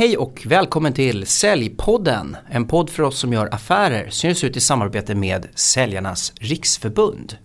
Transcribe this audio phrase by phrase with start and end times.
[0.00, 4.60] Hej och välkommen till Säljpodden, en podd för oss som gör affärer Syns ut i
[4.60, 7.36] samarbete med Säljarnas Riksförbund.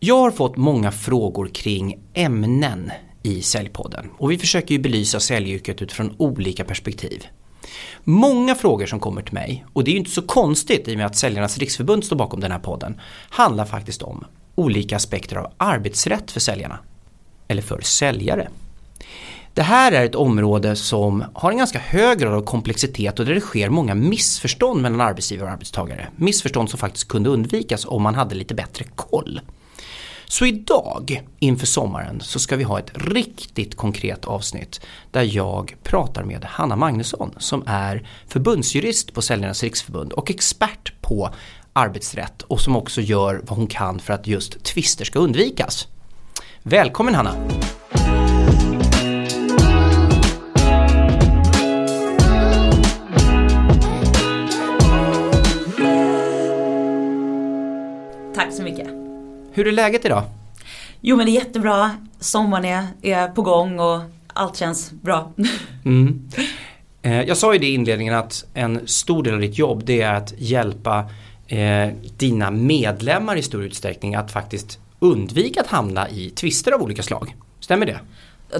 [0.00, 2.90] Jag har fått många frågor kring ämnen
[3.22, 7.26] i Säljpodden och vi försöker ju belysa säljyrket utifrån olika perspektiv.
[8.04, 10.98] Många frågor som kommer till mig, och det är ju inte så konstigt i och
[10.98, 13.00] med att Säljarnas Riksförbund står bakom den här podden,
[13.30, 14.24] handlar faktiskt om
[14.54, 16.78] olika aspekter av arbetsrätt för säljarna.
[17.48, 18.48] Eller för säljare.
[19.54, 23.34] Det här är ett område som har en ganska hög grad av komplexitet och där
[23.34, 26.08] det sker många missförstånd mellan arbetsgivare och arbetstagare.
[26.16, 29.40] Missförstånd som faktiskt kunde undvikas om man hade lite bättre koll.
[30.26, 36.24] Så idag inför sommaren så ska vi ha ett riktigt konkret avsnitt där jag pratar
[36.24, 41.30] med Hanna Magnusson som är förbundsjurist på Säljarnas riksförbund och expert på
[41.72, 45.88] arbetsrätt och som också gör vad hon kan för att just tvister ska undvikas.
[46.62, 47.34] Välkommen Hanna!
[58.34, 58.88] Tack så mycket.
[59.52, 60.22] Hur är läget idag?
[61.00, 61.90] Jo men det är jättebra.
[62.20, 65.32] Sommaren är, är på gång och allt känns bra.
[65.84, 66.28] Mm.
[67.02, 70.02] Eh, jag sa ju det i inledningen att en stor del av ditt jobb det
[70.02, 71.10] är att hjälpa
[71.46, 77.02] eh, dina medlemmar i stor utsträckning att faktiskt undvika att hamna i tvister av olika
[77.02, 77.36] slag.
[77.60, 77.98] Stämmer det?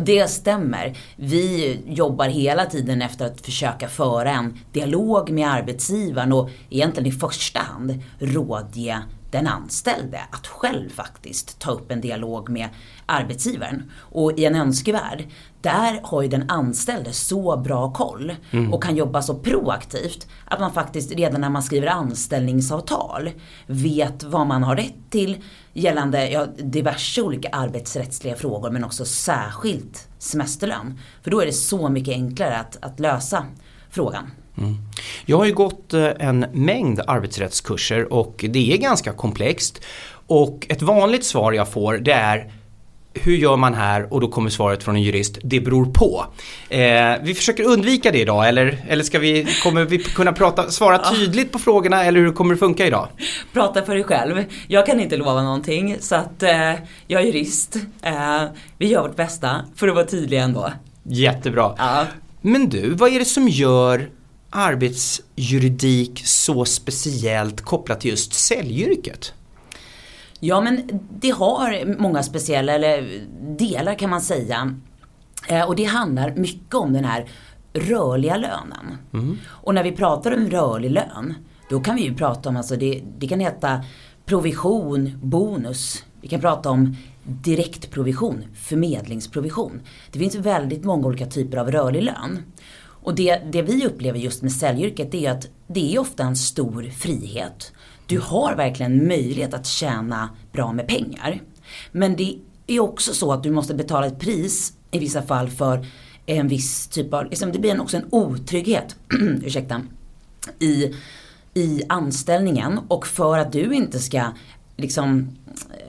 [0.00, 0.96] Det stämmer.
[1.16, 7.12] Vi jobbar hela tiden efter att försöka föra en dialog med arbetsgivaren och egentligen i
[7.12, 8.98] första hand rådge
[9.34, 12.68] den anställde att själv faktiskt ta upp en dialog med
[13.06, 13.90] arbetsgivaren.
[13.96, 15.28] Och i en önskevärld,
[15.60, 18.32] där har ju den anställde så bra koll
[18.72, 23.30] och kan jobba så proaktivt att man faktiskt redan när man skriver anställningsavtal
[23.66, 30.08] vet vad man har rätt till gällande ja, diverse olika arbetsrättsliga frågor men också särskilt
[30.18, 30.98] semesterlön.
[31.22, 33.46] För då är det så mycket enklare att, att lösa
[33.90, 34.30] frågan.
[34.58, 34.76] Mm.
[35.26, 39.80] Jag har ju gått eh, en mängd arbetsrättskurser och det är ganska komplext.
[40.26, 42.50] Och ett vanligt svar jag får det är
[43.14, 44.12] hur gör man här?
[44.12, 46.26] Och då kommer svaret från en jurist, det beror på.
[46.68, 50.98] Eh, vi försöker undvika det idag eller, eller ska vi, kommer vi kunna prata, svara
[50.98, 53.08] tydligt på frågorna eller hur kommer det funka idag?
[53.52, 54.44] Prata för dig själv.
[54.68, 56.72] Jag kan inte lova någonting så att eh,
[57.06, 57.76] jag är jurist.
[58.02, 58.42] Eh,
[58.78, 60.72] vi gör vårt bästa för att vara tydliga ändå.
[61.02, 61.74] Jättebra.
[61.78, 62.06] Ja.
[62.40, 64.08] Men du, vad är det som gör
[64.54, 69.34] arbetsjuridik så speciellt kopplat till just säljyrket?
[70.40, 73.26] Ja men det har många speciella eller
[73.58, 74.74] delar kan man säga.
[75.48, 77.28] Eh, och det handlar mycket om den här
[77.72, 78.98] rörliga lönen.
[79.46, 81.34] Och när vi pratar om rörlig lön,
[81.70, 83.84] då kan vi ju prata om, alltså det, det kan heta
[84.26, 86.04] provision, bonus.
[86.20, 89.80] Vi kan prata om direktprovision, förmedlingsprovision.
[90.12, 92.38] Det finns väldigt många olika typer av rörlig lön.
[93.04, 96.36] Och det, det vi upplever just med säljyrket det är att det är ofta en
[96.36, 97.72] stor frihet.
[98.06, 101.42] Du har verkligen möjlighet att tjäna bra med pengar.
[101.92, 105.86] Men det är också så att du måste betala ett pris i vissa fall för
[106.26, 108.96] en viss typ av, liksom det blir också en otrygghet,
[109.44, 109.82] ursäkta,
[110.58, 110.94] i,
[111.54, 114.22] i anställningen och för att du inte ska
[114.76, 115.28] liksom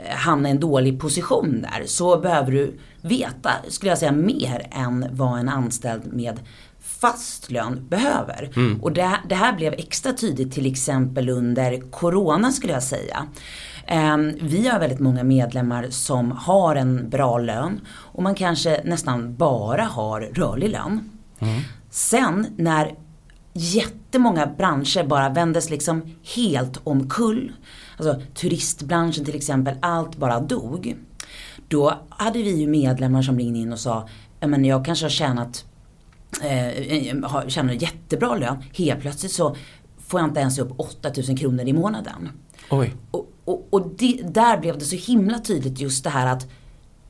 [0.05, 4.67] eh, hamna i en dålig position där så behöver du veta, skulle jag säga, mer
[4.71, 6.39] än vad en anställd med
[6.85, 8.49] fast lön behöver.
[8.81, 13.27] Och det, det här blev extra tydligt till exempel under Corona skulle jag säga.
[13.87, 19.35] Ehm, Vi har väldigt många medlemmar som har en bra lön och man kanske nästan
[19.35, 21.09] bara har rörlig lön.
[21.89, 22.95] Sen när
[23.53, 26.01] jättemånga branscher bara vändes liksom
[26.35, 27.51] helt omkull.
[27.97, 30.95] Alltså turistbranschen till exempel, allt bara dog.
[31.67, 34.07] Då hade vi ju medlemmar som ringde in och sa,
[34.39, 35.65] "Ja, men jag kanske har tjänat
[36.43, 38.57] eh, tjänar jättebra lön.
[38.73, 39.55] Helt plötsligt så
[40.07, 42.29] får jag inte ens upp 8000 kronor i månaden.
[42.69, 42.93] Oj.
[43.11, 46.47] Och, och, och det, där blev det så himla tydligt just det här att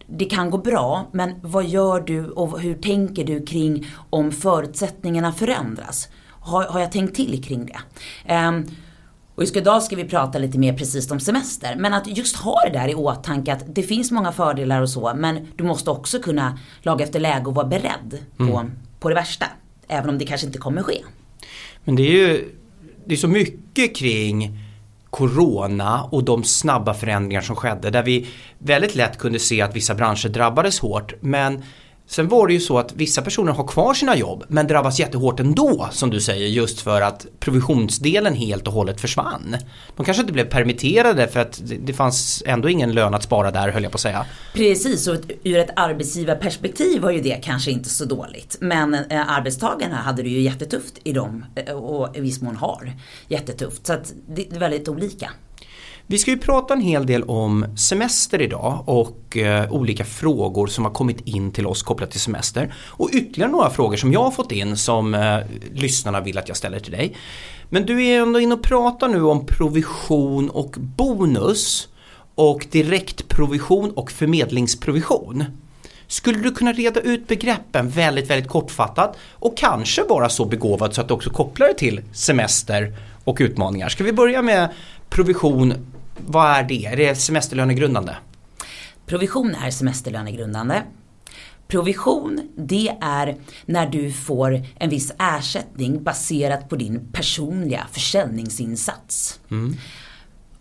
[0.08, 5.32] det kan gå bra, men vad gör du och hur tänker du kring om förutsättningarna
[5.32, 6.08] förändras?
[6.30, 7.80] Har, har jag tänkt till kring det?
[8.26, 8.66] Ehm,
[9.36, 11.76] och just idag ska vi prata lite mer precis om semester.
[11.76, 15.14] Men att just ha det där i åtanke att det finns många fördelar och så,
[15.16, 18.66] men du måste också kunna laga efter läge och vara beredd på,
[19.06, 19.46] på det värsta.
[19.88, 21.04] Även om det kanske inte kommer ske.
[21.84, 22.52] Men det är ju
[23.06, 24.60] det är så mycket kring
[25.10, 29.96] Corona och de snabba förändringar som skedde där vi väldigt lätt kunde se att vissa
[29.96, 31.64] branscher drabbades hårt men
[32.08, 35.40] Sen var det ju så att vissa personer har kvar sina jobb men drabbas jättehårt
[35.40, 39.56] ändå som du säger just för att provisionsdelen helt och hållet försvann.
[39.96, 43.70] De kanske inte blev permitterade för att det fanns ändå ingen lön att spara där
[43.70, 44.26] höll jag på att säga.
[44.54, 48.58] Precis, och ur ett arbetsgivarperspektiv var ju det kanske inte så dåligt.
[48.60, 52.92] Men eh, arbetstagarna hade det ju jättetufft i dem eh, och i viss mån har
[53.28, 53.88] jättetufft.
[53.88, 55.32] Så att det är väldigt olika.
[56.08, 60.86] Vi ska ju prata en hel del om semester idag och eh, olika frågor som
[60.86, 62.74] har kommit in till oss kopplat till semester.
[62.78, 65.38] Och ytterligare några frågor som jag har fått in som eh,
[65.74, 67.16] lyssnarna vill att jag ställer till dig.
[67.70, 71.88] Men du är ändå inne och pratar nu om provision och bonus
[72.36, 75.44] och direktprovision och förmedlingsprovision.
[76.08, 81.02] Skulle du kunna reda ut begreppen väldigt, väldigt kortfattat och kanske vara så begåvad så
[81.02, 83.90] att du också kopplar det till semester och utmaningar.
[83.90, 84.70] Ska vi börja med
[85.10, 85.74] provision
[86.18, 86.86] vad är det?
[86.86, 88.16] Är det semesterlönegrundande?
[89.06, 90.82] Provision är semesterlönegrundande.
[91.68, 99.40] Provision, det är när du får en viss ersättning baserat på din personliga försäljningsinsats.
[99.52, 99.76] Mm.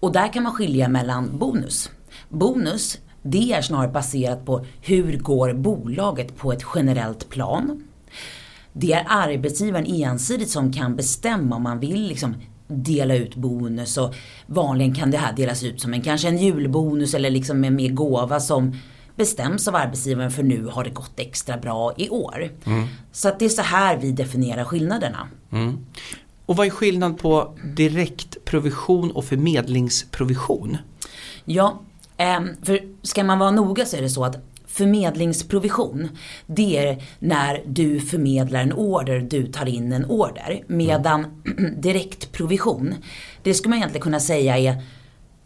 [0.01, 1.91] Och där kan man skilja mellan bonus.
[2.29, 7.85] Bonus, det är snarare baserat på hur går bolaget på ett generellt plan.
[8.73, 12.35] Det är arbetsgivaren ensidigt som kan bestämma om man vill liksom
[12.67, 14.15] dela ut bonus och
[14.47, 17.91] vanligen kan det här delas ut som en kanske en julbonus eller liksom en mer
[17.91, 18.77] gåva som
[19.17, 22.51] bestäms av arbetsgivaren för nu har det gått extra bra i år.
[22.65, 22.87] Mm.
[23.13, 25.29] Så att det är så här vi definierar skillnaderna.
[25.51, 25.87] Mm.
[26.47, 30.77] Och vad är skillnad på direktprovision och förmedlingsprovision?
[31.45, 31.81] Ja,
[32.17, 34.37] ehm, för ska man vara noga så är det så att
[34.75, 36.09] Förmedlingsprovision,
[36.47, 40.65] det är när du förmedlar en order, du tar in en order.
[40.67, 41.75] Medan mm.
[41.81, 42.95] direktprovision,
[43.43, 44.83] det skulle man egentligen kunna säga är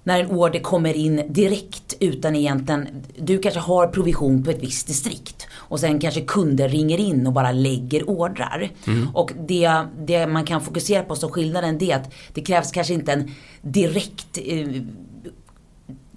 [0.05, 2.89] när en order kommer in direkt utan egentligen,
[3.19, 7.33] du kanske har provision på ett visst distrikt och sen kanske kunder ringer in och
[7.33, 8.71] bara lägger ordrar.
[8.87, 9.09] Mm.
[9.15, 12.95] Och det, det man kan fokusera på som skillnaden det är att det krävs kanske
[12.95, 13.31] inte en
[13.63, 14.67] direkt eh,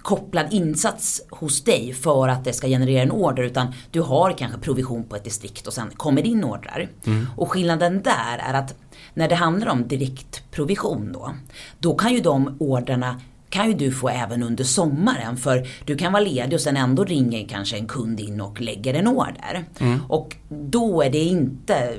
[0.02, 4.58] kopplad insats hos dig för att det ska generera en order utan du har kanske
[4.58, 6.88] provision på ett distrikt och sen kommer in ordrar.
[7.06, 7.26] Mm.
[7.36, 8.74] Och skillnaden där är att
[9.14, 11.34] när det handlar om direktprovision då,
[11.78, 16.12] då kan ju de ordrarna kan ju du få även under sommaren för du kan
[16.12, 19.64] vara ledig och sen ändå ringer kanske en kund in och lägger en order.
[19.78, 20.00] Mm.
[20.08, 21.94] Och då är det inte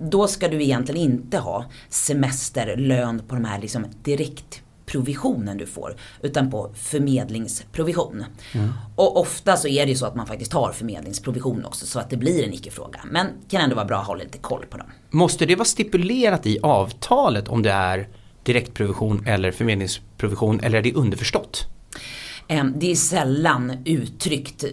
[0.00, 5.96] då ska du egentligen inte ha semesterlön på de här liksom direkt provisionen du får
[6.22, 8.24] utan på förmedlingsprovision.
[8.52, 8.72] Mm.
[8.96, 12.10] Och ofta så är det ju så att man faktiskt har förmedlingsprovision också så att
[12.10, 13.00] det blir en icke-fråga.
[13.04, 14.86] Men kan ändå vara bra att hålla lite koll på dem.
[15.10, 18.08] Måste det vara stipulerat i avtalet om det är
[18.42, 21.66] direktprovision eller förmedlingsprovision eller är det underförstått?
[22.48, 24.64] Ehm, det är sällan uttryckt,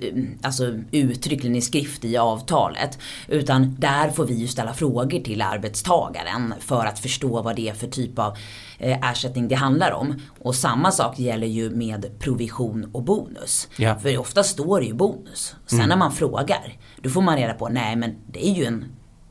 [0.41, 2.99] alltså uttryckligen i skrift i avtalet.
[3.27, 7.73] Utan där får vi ju ställa frågor till arbetstagaren för att förstå vad det är
[7.73, 8.37] för typ av
[8.77, 10.21] eh, ersättning det handlar om.
[10.39, 13.67] Och samma sak gäller ju med provision och bonus.
[13.77, 13.99] Ja.
[13.99, 15.55] För ofta står det ju bonus.
[15.65, 15.89] Sen mm.
[15.89, 18.85] när man frågar, då får man reda på, nej men det är ju en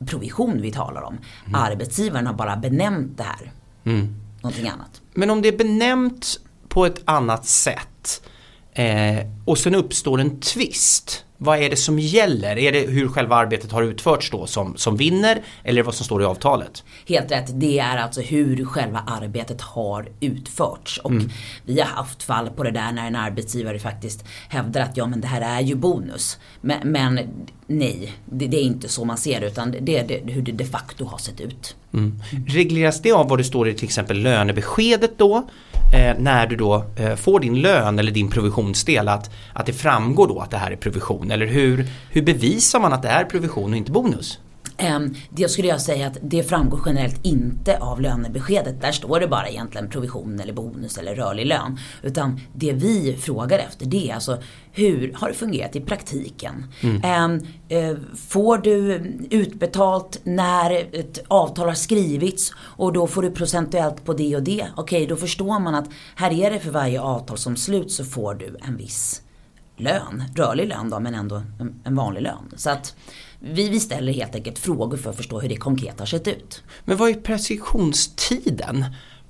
[0.05, 1.17] provision vi talar om.
[1.45, 1.61] Mm.
[1.61, 3.51] Arbetsgivaren har bara benämnt det här.
[3.83, 4.15] Mm.
[4.41, 5.01] Någonting annat.
[5.13, 8.21] Men om det är benämnt på ett annat sätt
[8.73, 11.25] Eh, och sen uppstår en twist.
[11.37, 12.57] Vad är det som gäller?
[12.57, 16.21] Är det hur själva arbetet har utförts då som, som vinner eller vad som står
[16.21, 16.83] i avtalet?
[17.07, 20.97] Helt rätt, det är alltså hur själva arbetet har utförts.
[20.97, 21.29] Och mm.
[21.65, 25.21] vi har haft fall på det där när en arbetsgivare faktiskt hävdar att ja men
[25.21, 26.37] det här är ju bonus.
[26.61, 27.19] Men, men
[27.67, 30.51] nej, det, det, är inte så man ser det utan det är det, hur det
[30.51, 31.75] de facto har sett ut.
[31.93, 32.21] Mm.
[32.47, 35.47] Regleras det av vad det står i till exempel lönebeskedet då?
[35.93, 40.27] Eh, när du då eh, får din lön eller din provisionsdel att, att det framgår
[40.27, 41.31] då att det här är provision?
[41.31, 44.39] Eller hur, hur bevisar man att det är provision och inte bonus?
[44.83, 48.81] Um, det skulle jag säga att det framgår generellt inte av lönebeskedet.
[48.81, 51.79] Där står det bara egentligen provision eller bonus eller rörlig lön.
[52.01, 54.37] Utan det vi frågar efter det är alltså
[54.71, 56.65] hur har det fungerat i praktiken?
[56.81, 57.31] Mm.
[57.31, 57.47] Um,
[57.77, 58.95] uh, får du
[59.29, 64.67] utbetalt när ett avtal har skrivits och då får du procentuellt på det och det.
[64.75, 68.33] Okej, då förstår man att här är det för varje avtal som sluts så får
[68.33, 69.21] du en viss
[69.77, 71.41] lön, rörlig lön då men ändå
[71.83, 72.51] en vanlig lön.
[72.55, 72.95] Så att
[73.45, 76.63] vi, vi ställer helt enkelt frågor för att förstå hur det konkret har sett ut.
[76.85, 78.85] Men vad är preskriptionstiden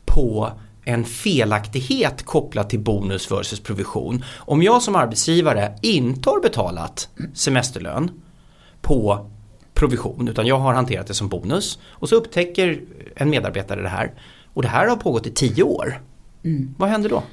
[0.06, 0.52] på
[0.84, 4.24] en felaktighet kopplat till bonus versus provision?
[4.38, 8.12] Om jag som arbetsgivare inte har betalat semesterlön
[8.82, 9.30] på
[9.74, 12.82] provision utan jag har hanterat det som bonus och så upptäcker
[13.16, 14.14] en medarbetare det här
[14.54, 16.02] och det här har pågått i tio år.
[16.44, 16.76] Mm.
[16.78, 17.24] Vad händer då?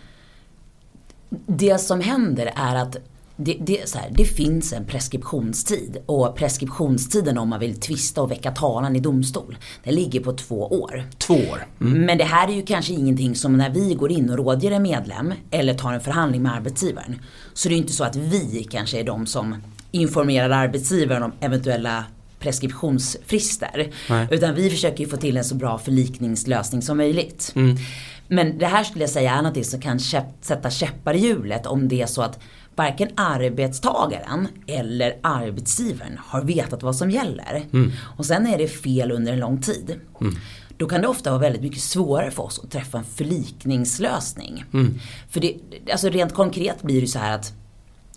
[1.47, 2.97] Det som händer är att
[3.45, 8.31] det, det, så här, det finns en preskriptionstid och preskriptionstiden om man vill tvista och
[8.31, 11.05] väcka talan i domstol, den ligger på två år.
[11.19, 11.67] Två år.
[11.81, 12.07] Mm.
[12.07, 14.83] Men det här är ju kanske ingenting som när vi går in och rådger en
[14.83, 17.21] medlem eller tar en förhandling med arbetsgivaren.
[17.53, 19.57] Så det är inte så att vi kanske är de som
[19.91, 22.05] informerar arbetsgivaren om eventuella
[22.39, 23.91] preskriptionsfrister.
[24.11, 24.29] Nej.
[24.31, 27.53] Utan vi försöker ju få till en så bra förlikningslösning som möjligt.
[27.55, 27.77] Mm.
[28.29, 30.01] Men det här skulle jag säga är något som kan
[30.41, 32.39] sätta käppar i hjulet om det är så att
[32.81, 37.67] varken arbetstagaren eller arbetsgivaren har vetat vad som gäller.
[38.17, 40.01] Och sen är det fel under en lång tid.
[40.77, 44.65] Då kan det ofta vara väldigt mycket svårare för oss att träffa en förlikningslösning.
[45.29, 45.57] För det,
[45.93, 47.53] alltså rent konkret blir det så här att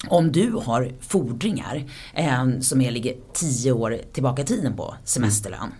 [0.07, 5.71] om du har fordringar eh, som är, ligger tio år tillbaka i tiden på semesterlön.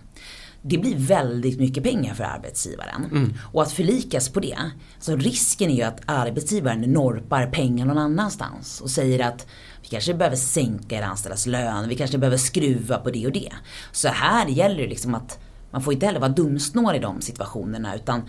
[0.66, 3.34] Det blir väldigt mycket pengar för arbetsgivaren.
[3.52, 4.58] Och att förlikas på det,
[4.98, 9.46] så risken är ju att arbetsgivaren norpar pengar någon annanstans och säger att
[9.82, 13.52] vi kanske behöver sänka er anställdas lön, vi kanske behöver skruva på det och det.
[13.92, 15.38] Så här gäller det liksom att
[15.70, 18.22] man får inte heller vara dumsnål i de situationerna utan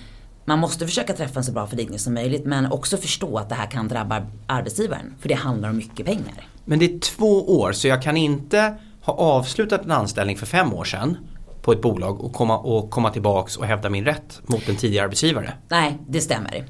[0.45, 3.55] man måste försöka träffa en så bra förlikning som möjligt men också förstå att det
[3.55, 5.15] här kan drabba arbetsgivaren.
[5.19, 6.47] För det handlar om mycket pengar.
[6.65, 10.73] Men det är två år så jag kan inte ha avslutat en anställning för fem
[10.73, 11.17] år sedan
[11.65, 15.05] på ett bolag och komma, och komma tillbaks och hävda min rätt mot en tidigare
[15.05, 15.53] arbetsgivare.
[15.69, 16.65] Nej, det stämmer.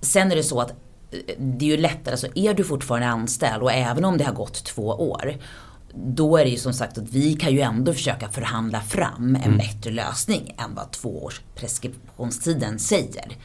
[0.00, 3.62] Sen är det så att eh, det är ju lättare, alltså är du fortfarande anställd
[3.62, 5.36] och även om det har gått två år
[5.94, 9.58] då är det ju som sagt att vi kan ju ändå försöka förhandla fram en
[9.58, 13.36] bättre lösning än vad två års preskriptionstiden säger.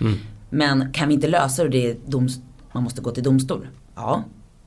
[0.50, 2.40] Men kan vi inte lösa det, det är doms,
[2.72, 3.68] man måste gå till domstol.
[3.96, 4.24] Ja,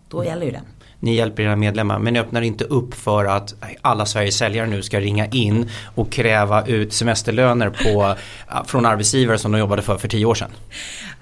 [0.09, 0.63] då gäller ju det.
[1.01, 4.83] Ni hjälper era medlemmar men ni öppnar inte upp för att alla Sveriges säljare nu
[4.83, 8.15] ska ringa in och kräva ut semesterlöner på,
[8.67, 10.51] från arbetsgivare som de jobbade för för tio år sedan.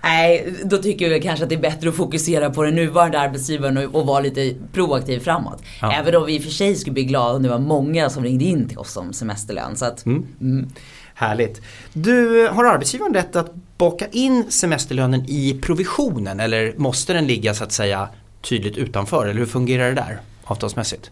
[0.02, 3.78] Nej, då tycker vi kanske att det är bättre att fokusera på den nuvarande arbetsgivaren
[3.78, 5.62] och, och vara lite proaktiv framåt.
[5.80, 5.92] Ja.
[5.92, 8.24] Även om vi i och för sig skulle bli glada om det var många som
[8.24, 9.76] ringde in till oss om semesterlön.
[9.76, 10.68] Så att, mm.
[11.14, 11.62] Härligt.
[11.92, 17.64] Du, har arbetsgivaren rätt att baka in semesterlönen i provisionen eller måste den ligga så
[17.64, 18.08] att säga
[18.40, 21.10] tydligt utanför eller hur fungerar det där avtalsmässigt?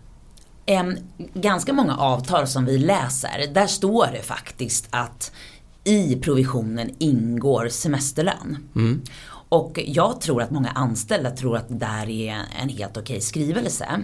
[0.67, 0.97] Em,
[1.35, 5.33] ganska många avtal som vi läser, där står det faktiskt att
[5.85, 8.57] i provisionen ingår semesterlön.
[9.49, 14.03] Och jag tror att många anställda tror att det där är en helt okej skrivelse.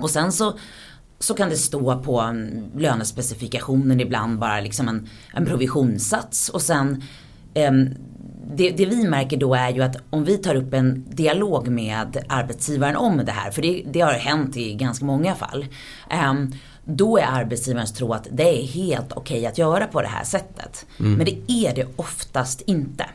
[0.00, 0.58] Och sen så,
[1.18, 7.02] så kan det stå på mm, lönespecifikationen ibland bara liksom en, en provisionssats och sen
[7.54, 7.94] em,
[8.56, 12.24] det, det vi märker då är ju att om vi tar upp en dialog med
[12.28, 15.66] arbetsgivaren om det här, för det, det har hänt i ganska många fall.
[16.10, 16.52] em,
[16.84, 20.86] då är arbetsgivarens tro att det är helt okej att göra på det här sättet.
[21.16, 23.06] Men det är det oftast inte.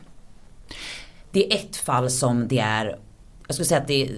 [1.30, 2.98] Det är ett fall som det är,
[3.46, 4.10] jag skulle säga att det,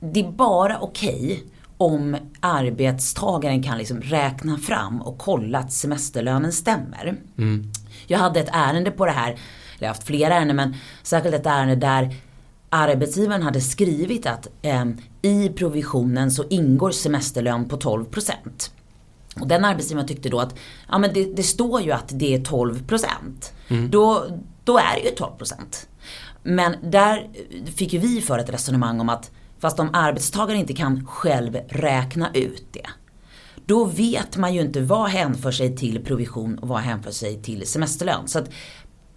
[0.00, 1.44] det är bara okej
[1.78, 7.16] om arbetstagaren kan liksom räkna fram och kolla att semesterlönen stämmer.
[8.06, 9.38] Jag hade ett ärende på det här,
[9.78, 12.16] eller haft flera ärenden men särskilt ett ärende där
[12.68, 14.84] arbetsgivaren hade skrivit att eh,
[15.22, 18.34] i provisionen så ingår semesterlön på 12%.
[19.40, 20.54] Och den arbetsgivaren tyckte då att
[20.88, 23.06] ja, men det, det står ju att det är 12%.
[23.90, 24.26] Då,
[24.64, 25.54] då är det ju 12%.
[26.42, 27.28] Men där
[27.76, 32.30] fick ju vi för ett resonemang om att fast om arbetstagaren inte kan själv räkna
[32.34, 32.86] ut det.
[33.66, 37.66] Då vet man ju inte vad hänför sig till provision och vad hänför sig till
[37.66, 38.28] semesterlön.
[38.28, 38.50] Så att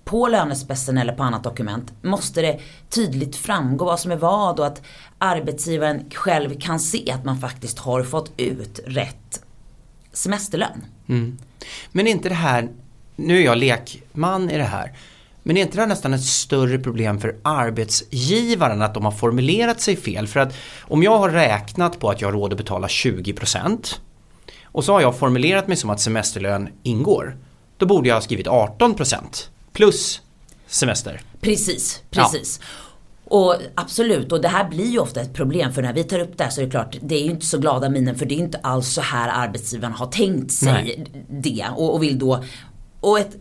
[0.07, 2.59] på lönespecen eller på annat dokument måste det
[2.89, 4.81] tydligt framgå vad som är vad och att
[5.17, 9.41] arbetsgivaren själv kan se att man faktiskt har fått ut rätt
[10.13, 10.85] semesterlön.
[11.09, 11.37] Mm.
[11.91, 12.69] Men är inte det här,
[13.15, 14.93] nu är jag lekman i det här,
[15.43, 19.81] men är inte det här nästan ett större problem för arbetsgivaren att de har formulerat
[19.81, 20.27] sig fel?
[20.27, 23.95] För att om jag har räknat på att jag har råd att betala 20%
[24.63, 27.37] och så har jag formulerat mig som att semesterlön ingår,
[27.77, 30.21] då borde jag ha skrivit 18% plus
[30.67, 31.21] semester.
[31.41, 32.59] Precis, precis.
[33.23, 36.37] Och absolut, och det här blir ju ofta ett problem för när vi tar upp
[36.37, 38.35] det här så är det klart, det är ju inte så glada minen för det
[38.35, 41.05] är inte alls så här arbetsgivaren har tänkt sig Nej.
[41.29, 42.43] det och, och vill då,
[42.99, 43.35] och ett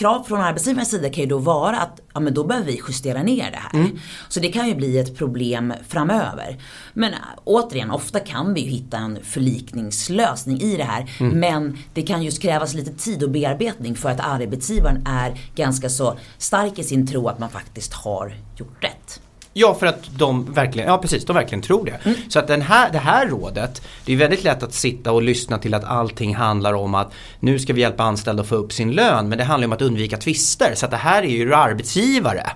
[0.00, 3.22] krav från arbetsgivarens sida kan ju då vara att ja, men då behöver vi justera
[3.22, 3.90] ner det här.
[4.28, 6.58] Så det kan ju bli ett problem framöver.
[6.94, 11.10] Men äh, återigen, ofta kan vi ju hitta en förlikningslösning i det här.
[11.34, 16.18] Men det kan just krävas lite tid och bearbetning för att arbetsgivaren är ganska så
[16.38, 19.20] stark i sin tro att man faktiskt har gjort rätt.
[19.52, 22.14] Ja, för att de verkligen, ja precis, de verkligen tror det.
[22.28, 25.58] Så att den här, det här rådet, det är väldigt lätt att sitta och lyssna
[25.58, 28.92] till att allting handlar om att nu ska vi hjälpa anställda att få upp sin
[28.92, 30.74] lön, men det handlar om att undvika tvister.
[30.74, 32.46] Så att det här är ju arbetsgivare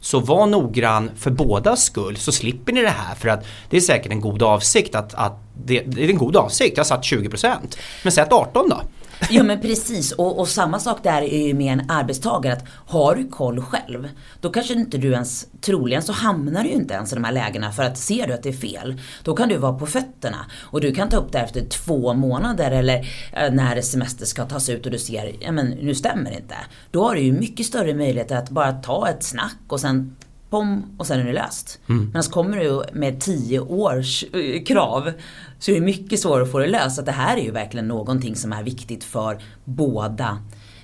[0.00, 3.80] Så var noggrann för bådas skull så slipper ni det här för att det är
[3.80, 7.04] säkert en god avsikt att, att det, det är en god avsikt, jag har satt
[7.04, 7.56] 20%
[8.02, 8.82] men sätt 18 då.
[9.30, 13.14] Ja men precis och, och, samma sak där är ju med en arbetstagare att har
[13.14, 14.08] du koll själv
[14.40, 17.32] då kanske inte du ens, troligen så hamnar du ju inte ens i de här
[17.32, 20.46] lägena för att ser du att det är fel då kan du vara på fötterna
[20.60, 22.98] och du kan ta upp det efter två månader eller
[23.32, 26.56] eh, när semester ska tas ut och du ser, ja men nu stämmer det inte.
[26.90, 30.16] Då har du ju mycket större möjlighet att bara ta ett snack och sen
[30.50, 31.80] pom och sen är det löst.
[31.88, 32.10] Mm.
[32.12, 35.12] Men så kommer du med tio års eh, krav
[35.58, 36.96] så är det mycket svårare att få det löst.
[36.96, 40.38] Så det här är ju verkligen någonting som är viktigt för båda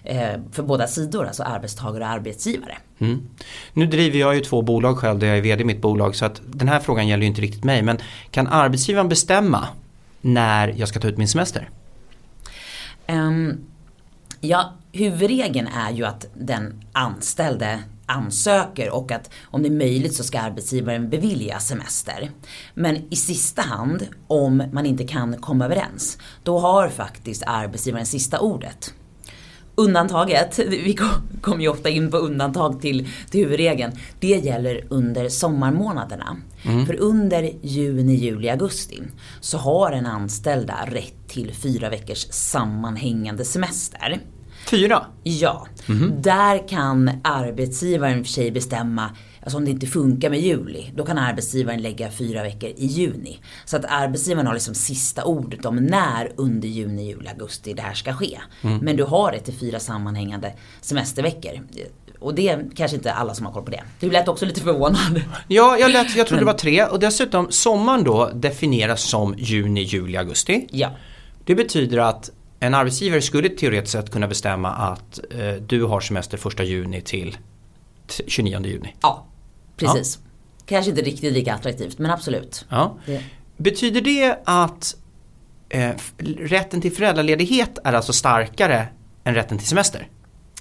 [0.04, 2.76] eh, för båda sidor, alltså arbetstagare och arbetsgivare.
[2.98, 3.28] Mm.
[3.72, 6.24] Nu driver jag ju två bolag själv där jag är VD i mitt bolag så
[6.24, 7.98] att den här frågan gäller ju inte riktigt mig men
[8.30, 9.68] kan arbetsgivaren bestämma
[10.20, 11.70] när jag ska ta ut min semester?
[13.08, 13.58] Um,
[14.40, 20.24] ja, huvudregeln är ju att den anställde ansöker och att om det är möjligt så
[20.24, 22.30] ska arbetsgivaren bevilja semester.
[22.74, 28.40] Men i sista hand, om man inte kan komma överens, då har faktiskt arbetsgivaren sista
[28.40, 28.94] ordet.
[29.74, 30.98] Undantaget, vi
[31.40, 36.36] kommer ju ofta in på undantag till, till huvudregeln, det gäller under sommarmånaderna.
[36.62, 36.86] Mm.
[36.86, 39.02] För under juni, juli, augusti
[39.40, 44.20] så har en anställda rätt till fyra veckors sammanhängande semester.
[44.70, 45.06] Fyra?
[45.22, 45.66] Ja.
[45.88, 46.22] Mm.
[46.22, 49.10] Där kan arbetsgivaren för sig bestämma
[49.46, 53.38] Alltså om det inte funkar med juli, då kan arbetsgivaren lägga fyra veckor i juni.
[53.64, 57.94] Så att arbetsgivaren har liksom sista ordet om när under juni, juli, augusti det här
[57.94, 58.38] ska ske.
[58.62, 58.78] Mm.
[58.78, 61.66] Men du har det till fyra sammanhängande semesterveckor.
[62.20, 63.82] Och det är kanske inte alla som har koll på det.
[64.00, 65.20] Du lät också lite förvånad.
[65.48, 66.84] Ja, jag, lät, jag trodde det var tre.
[66.84, 70.66] Och dessutom, sommaren då definieras som juni, juli, augusti.
[70.70, 70.90] Ja.
[71.44, 72.30] Det betyder att
[72.60, 77.36] en arbetsgivare skulle teoretiskt sett kunna bestämma att eh, du har semester 1 juni till
[78.26, 78.94] 29 juni.
[79.02, 79.26] Ja,
[79.76, 80.18] precis.
[80.22, 80.30] Ja.
[80.66, 82.66] Kanske inte riktigt lika attraktivt men absolut.
[82.68, 82.96] Ja.
[83.06, 83.22] Det.
[83.56, 84.96] Betyder det att
[85.68, 85.94] eh,
[86.38, 88.88] rätten till föräldraledighet är alltså starkare
[89.24, 90.08] än rätten till semester?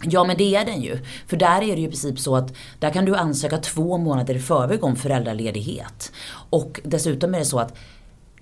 [0.04, 1.00] Ja men det är den ju.
[1.28, 4.36] För där är det ju i princip så att där kan du ansöka två månader
[4.36, 6.12] i förväg om föräldraledighet.
[6.50, 7.78] Och dessutom är det så att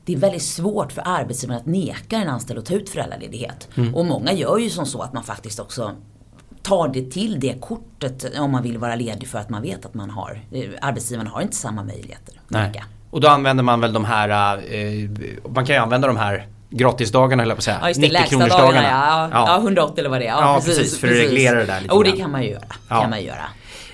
[0.05, 3.69] det är väldigt svårt för arbetsgivaren att neka en anställd att ta ut föräldraledighet.
[3.75, 3.95] Mm.
[3.95, 5.91] Och många gör ju som så att man faktiskt också
[6.61, 9.93] tar det till det kortet om man vill vara ledig för att man vet att
[9.93, 12.41] man har, eh, arbetsgivaren har inte samma möjligheter.
[12.47, 12.83] Nej.
[13.09, 15.09] Och då använder man väl de här, eh,
[15.49, 17.77] man kan ju använda de här gratisdagarna höll jag på att säga.
[17.81, 18.89] Ja, just det, 90 kronorsdagarna.
[18.89, 19.45] Ja, ja.
[19.47, 20.29] ja, 180 eller vad det är.
[20.29, 22.49] Ja, ja precis, precis, för att reglera det där lite Och det kan man ju
[22.49, 22.65] göra.
[22.87, 23.45] Kan man göra.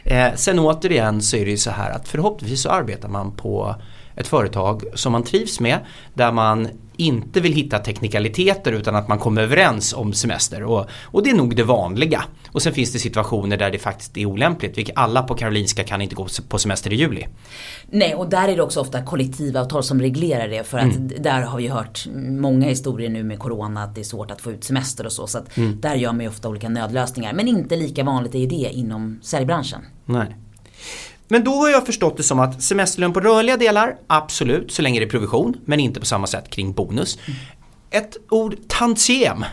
[0.03, 3.75] Eh, sen återigen så är det ju så här att förhoppningsvis så arbetar man på
[4.19, 5.79] ett företag som man trivs med
[6.13, 11.23] där man inte vill hitta teknikaliteter utan att man kommer överens om semester och, och
[11.23, 12.23] det är nog det vanliga.
[12.51, 16.01] Och sen finns det situationer där det faktiskt är olämpligt, vilket alla på Karolinska kan
[16.01, 17.25] inte gå på semester i juli.
[17.89, 21.11] Nej och där är det också ofta kollektivavtal som reglerar det för att mm.
[21.19, 24.51] där har vi hört många historier nu med Corona att det är svårt att få
[24.51, 25.27] ut semester och så.
[25.27, 25.81] Så att mm.
[25.81, 29.81] där gör man ju ofta olika nödlösningar men inte lika vanligt är det inom säljbranschen.
[30.05, 30.35] Nej.
[31.31, 34.99] Men då har jag förstått det som att semesterlön på rörliga delar, absolut, så länge
[34.99, 37.19] det är provision, men inte på samma sätt kring bonus.
[37.25, 37.39] Mm.
[37.91, 39.45] Ett ord tantiem.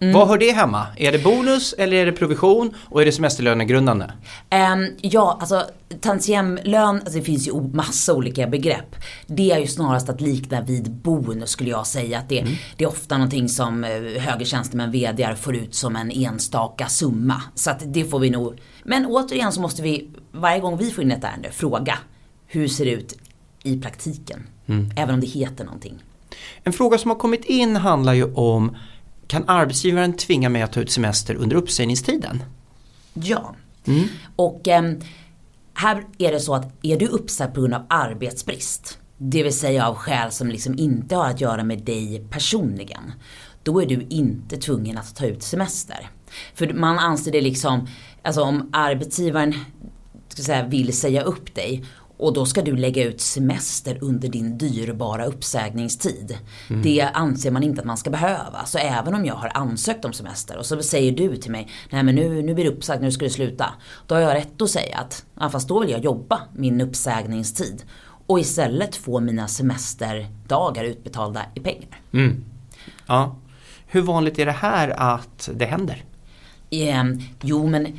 [0.00, 0.14] Mm.
[0.14, 0.86] Var hör det hemma?
[0.96, 4.04] Är det bonus eller är det provision och är det semesterlönegrundande?
[4.04, 5.64] Um, ja, alltså
[6.00, 8.96] tantiemlön, alltså det finns ju massa olika begrepp.
[9.26, 12.18] Det är ju snarast att likna vid bonus skulle jag säga.
[12.18, 12.52] Att det, mm.
[12.76, 13.90] det är ofta någonting som eh,
[14.22, 17.42] högre tjänstemän, VDR får ut som en enstaka summa.
[17.54, 18.60] Så att det får vi nog.
[18.84, 21.98] Men återigen så måste vi, varje gång vi får in ett ärende, fråga
[22.46, 23.18] hur ser det ut
[23.62, 24.46] i praktiken?
[24.66, 24.90] Mm.
[24.96, 26.02] Även om det heter någonting.
[26.62, 28.76] En fråga som har kommit in handlar ju om
[29.26, 32.42] kan arbetsgivaren tvinga mig att ta ut semester under uppsägningstiden?
[33.14, 33.54] Ja.
[33.86, 34.04] Mm.
[34.36, 34.92] Och eh,
[35.74, 39.88] här är det så att är du uppsagd på grund av arbetsbrist, det vill säga
[39.88, 43.12] av skäl som liksom inte har att göra med dig personligen,
[43.62, 46.10] då är du inte tvungen att ta ut semester.
[46.54, 47.88] För man anser det liksom,
[48.22, 49.54] alltså om arbetsgivaren
[50.28, 51.84] ska säga, vill säga upp dig
[52.16, 56.38] och då ska du lägga ut semester under din dyrbara uppsägningstid.
[56.70, 56.82] Mm.
[56.82, 58.64] Det anser man inte att man ska behöva.
[58.64, 62.02] Så även om jag har ansökt om semester och så säger du till mig, nej
[62.02, 63.74] men nu, nu blir du uppsagd, nu ska du sluta.
[64.06, 67.84] Då har jag rätt att säga att, ja, fast då vill jag jobba min uppsägningstid.
[68.26, 72.00] Och istället få mina semesterdagar utbetalda i pengar.
[72.12, 72.44] Mm.
[73.06, 73.36] Ja.
[73.86, 76.04] Hur vanligt är det här att det händer?
[76.70, 77.04] Eh,
[77.42, 77.98] jo men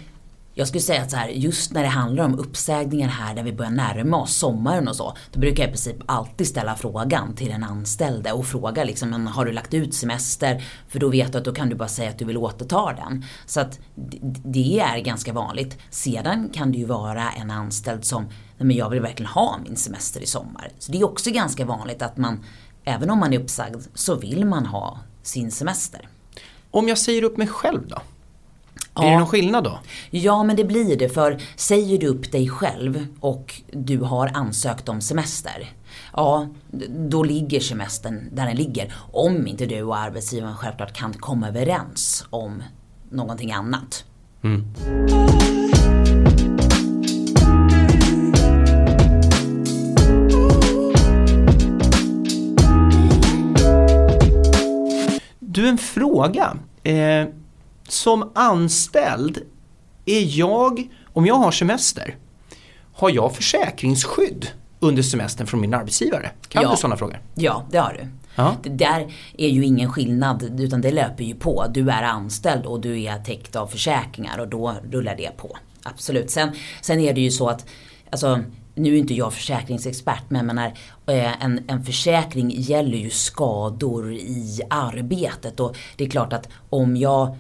[0.58, 3.54] jag skulle säga att så här, just när det handlar om uppsägningar här där vi
[3.54, 5.18] börjar närma oss sommaren och så.
[5.32, 9.46] Då brukar jag i princip alltid ställa frågan till den anställde och fråga liksom, har
[9.46, 10.64] du lagt ut semester?
[10.88, 13.26] För då vet du att då kan du bara säga att du vill återta den.
[13.46, 13.80] Så att
[14.46, 15.78] det är ganska vanligt.
[15.90, 19.76] Sedan kan det ju vara en anställd som, nej men jag vill verkligen ha min
[19.76, 20.72] semester i sommar.
[20.80, 22.46] Så det är också ganska vanligt att man,
[22.84, 26.08] även om man är uppsagd, så vill man ha sin semester.
[26.72, 28.02] Om jag säger upp mig själv då?
[28.98, 29.02] Ja.
[29.02, 29.80] Blir det någon skillnad då?
[30.10, 31.10] Ja, men det blir det.
[31.10, 35.72] För säger du upp dig själv och du har ansökt om semester.
[36.14, 36.48] Ja,
[37.10, 38.94] då ligger semestern där den ligger.
[39.14, 42.64] Om inte du och arbetsgivaren självklart kan komma överens om
[43.10, 44.04] någonting annat.
[44.44, 44.74] Mm.
[55.40, 56.58] Du, en fråga.
[56.84, 57.28] Eh,
[57.88, 59.38] som anställd,
[60.06, 62.16] är jag, om jag har semester,
[62.94, 64.48] har jag försäkringsskydd
[64.80, 66.32] under semestern från min arbetsgivare?
[66.48, 66.72] Kan ja.
[66.72, 67.22] du sådana frågor?
[67.36, 68.08] Ja, det har du.
[68.36, 68.56] Ja.
[68.64, 71.66] Det där är ju ingen skillnad utan det löper ju på.
[71.70, 75.58] Du är anställd och du är täckt av försäkringar och då rullar det på.
[75.84, 76.32] Absolut.
[76.32, 76.50] Sen,
[76.82, 77.66] sen är det ju så att
[78.12, 78.40] alltså,
[78.76, 80.74] nu är inte jag försäkringsexpert men menar,
[81.08, 86.98] eh, en, en försäkring gäller ju skador i arbetet och det är klart att om
[86.98, 87.36] jag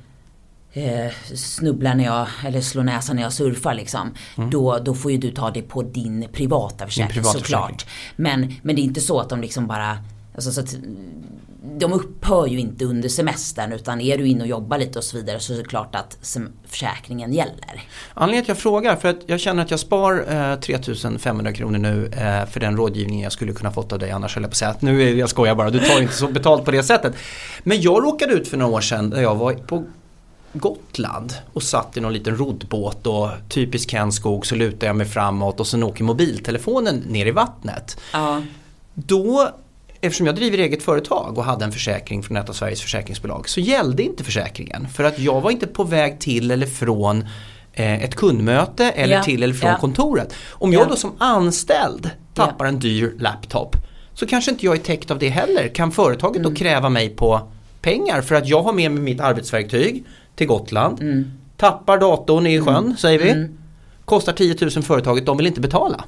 [0.78, 4.14] eh, snubblar när jag, eller slår näsan när jag surfar liksom.
[4.38, 4.50] Mm.
[4.50, 7.82] Då, då får ju du ta det på din privata försäkring din privata såklart.
[7.82, 8.14] Försäkring.
[8.16, 9.98] Men, men det är inte så att de liksom bara,
[10.36, 10.76] alltså, så att,
[11.80, 15.18] de upphör ju inte under semestern utan är du inne och jobbar lite och så
[15.18, 16.38] vidare så är det klart att
[16.68, 17.84] försäkringen gäller.
[18.14, 21.78] Anledningen till att jag frågar för att jag känner att jag spar eh, 3500 kronor
[21.78, 24.54] nu eh, för den rådgivning jag skulle kunna fått av dig annars höll jag på
[24.54, 26.84] att säga att nu är jag skojar bara, du tar inte så betalt på det
[26.84, 27.16] sättet.
[27.64, 29.84] Men jag råkade ut för några år sedan där jag var på
[30.54, 35.08] Gotland och satt i någon liten roddbåt och typiskt Ken Skog så lutar jag mig
[35.08, 38.00] framåt och sen åker mobiltelefonen ner i vattnet.
[38.14, 38.42] Ja.
[38.94, 39.50] Då,
[40.02, 43.60] eftersom jag driver eget företag och hade en försäkring från ett av Sveriges försäkringsbolag så
[43.60, 47.22] gällde inte försäkringen för att jag var inte på väg till eller från
[47.74, 49.24] eh, ett kundmöte eller ja.
[49.24, 49.78] till eller från ja.
[49.78, 50.34] kontoret.
[50.50, 53.76] Om jag då som anställd tappar en dyr laptop
[54.14, 55.68] så kanske inte jag är täckt av det heller.
[55.68, 56.54] Kan företaget mm.
[56.54, 60.04] då kräva mig på pengar för att jag har med mig mitt arbetsverktyg
[60.38, 61.02] till Gotland.
[61.02, 61.32] Mm.
[61.58, 62.98] Tappar datorn i sjön mm.
[62.98, 63.30] säger vi.
[63.30, 63.58] Mm.
[64.06, 66.04] Kostar 10 000 företaget, de vill inte betala.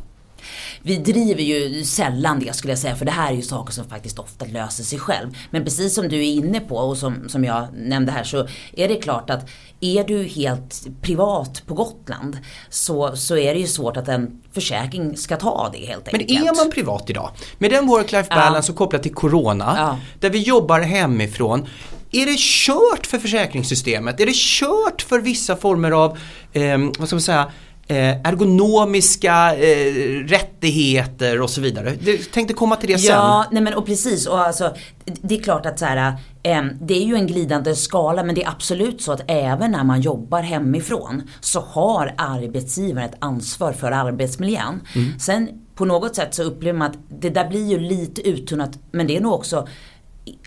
[0.81, 3.85] Vi driver ju sällan det skulle jag säga för det här är ju saker som
[3.85, 5.29] faktiskt ofta löser sig själv.
[5.51, 8.87] Men precis som du är inne på och som, som jag nämnde här så är
[8.87, 12.37] det klart att är du helt privat på Gotland
[12.69, 16.29] så, så är det ju svårt att en försäkring ska ta det helt enkelt.
[16.29, 18.73] Men är man privat idag med den work-life balance ja.
[18.73, 19.99] och kopplat till Corona ja.
[20.19, 21.67] där vi jobbar hemifrån
[22.11, 24.19] är det kört för försäkringssystemet?
[24.19, 26.17] Är det kört för vissa former av,
[26.53, 27.51] eh, vad ska man säga,
[27.89, 29.93] eh, ergonomiska eh,
[30.27, 31.97] rättigheter och så vidare.
[32.01, 33.15] Jag tänkte komma till det sen.
[33.15, 34.27] Ja, nej men och precis.
[34.27, 38.23] Och alltså, det är klart att så här, eh, det är ju en glidande skala
[38.23, 43.17] men det är absolut så att även när man jobbar hemifrån så har arbetsgivaren ett
[43.19, 44.81] ansvar för arbetsmiljön.
[44.95, 45.19] Mm.
[45.19, 49.07] Sen på något sätt så upplever man att det där blir ju lite uttunnat men
[49.07, 49.67] det är nog också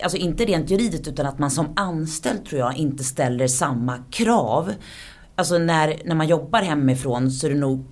[0.03, 4.73] alltså inte rent juridiskt utan att man som anställd tror jag inte ställer samma krav.
[5.35, 7.85] Alltså när, när man jobbar hemifrån så är det nog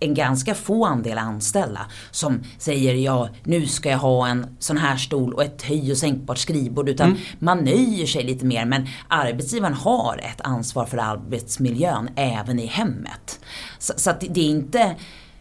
[0.00, 4.96] en ganska få andel anställda som säger ja nu ska jag ha en sån här
[4.96, 7.20] stol och ett höj och sänkbart skrivbord utan mm.
[7.38, 13.40] man nöjer sig lite mer men arbetsgivaren har ett ansvar för arbetsmiljön även i hemmet.
[13.78, 14.96] Så, så att det är inte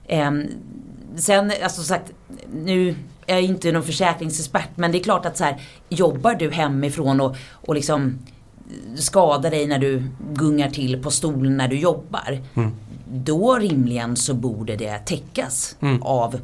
[0.05, 0.31] eh,
[1.15, 2.11] Sen, alltså sagt,
[2.53, 6.51] nu jag är inte någon försäkringsexpert men det är klart att så här, jobbar du
[6.51, 8.19] hemifrån och, och liksom
[8.95, 12.41] skadar dig när du gungar till på stolen när du jobbar.
[12.53, 12.71] Mm.
[13.13, 16.03] Då rimligen så borde det täckas mm.
[16.03, 16.39] av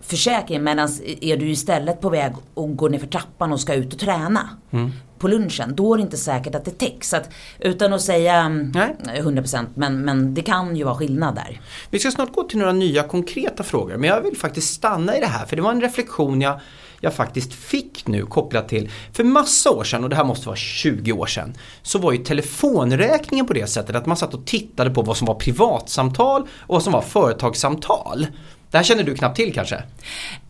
[0.00, 0.64] försäkringen.
[0.64, 0.88] Medan
[1.20, 4.48] är du istället på väg och går ner för trappan och ska ut och träna
[4.70, 4.92] mm.
[5.22, 5.74] På lunchen.
[5.74, 7.14] Då är det inte säkert att det täcks.
[7.14, 9.22] Att, utan att säga mm, Nej.
[9.22, 11.60] 100% men, men det kan ju vara skillnad där.
[11.90, 13.96] Vi ska snart gå till några nya konkreta frågor.
[13.96, 15.46] Men jag vill faktiskt stanna i det här.
[15.46, 16.60] För det var en reflektion jag
[17.04, 20.56] jag faktiskt fick nu kopplat till, för massa år sedan, och det här måste vara
[20.56, 24.90] 20 år sedan, så var ju telefonräkningen på det sättet att man satt och tittade
[24.90, 28.26] på vad som var privatsamtal och vad som var företagssamtal.
[28.72, 29.82] Det här känner du knappt till kanske?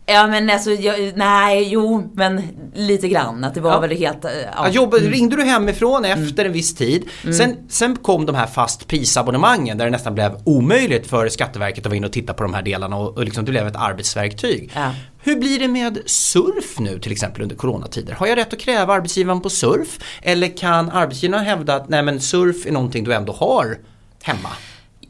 [0.05, 2.41] Ja men alltså, jag, nej, jo, men
[2.73, 3.43] lite grann.
[3.43, 3.79] Att det var ja.
[3.79, 4.25] väl helt...
[4.55, 4.69] Ja.
[4.69, 5.11] Jobb, mm.
[5.11, 6.23] Ringde du hemifrån mm.
[6.23, 6.45] efter mm.
[6.45, 7.09] en viss tid.
[7.23, 7.33] Mm.
[7.33, 11.85] Sen, sen kom de här fast prisabonnemangen där det nästan blev omöjligt för Skatteverket att
[11.85, 14.71] vara inne och titta på de här delarna och, och liksom, det blev ett arbetsverktyg.
[14.75, 14.91] Ja.
[15.19, 18.13] Hur blir det med surf nu till exempel under coronatider?
[18.13, 19.99] Har jag rätt att kräva arbetsgivaren på surf?
[20.21, 23.77] Eller kan arbetsgivaren hävda att nej men surf är någonting du ändå har
[24.23, 24.49] hemma?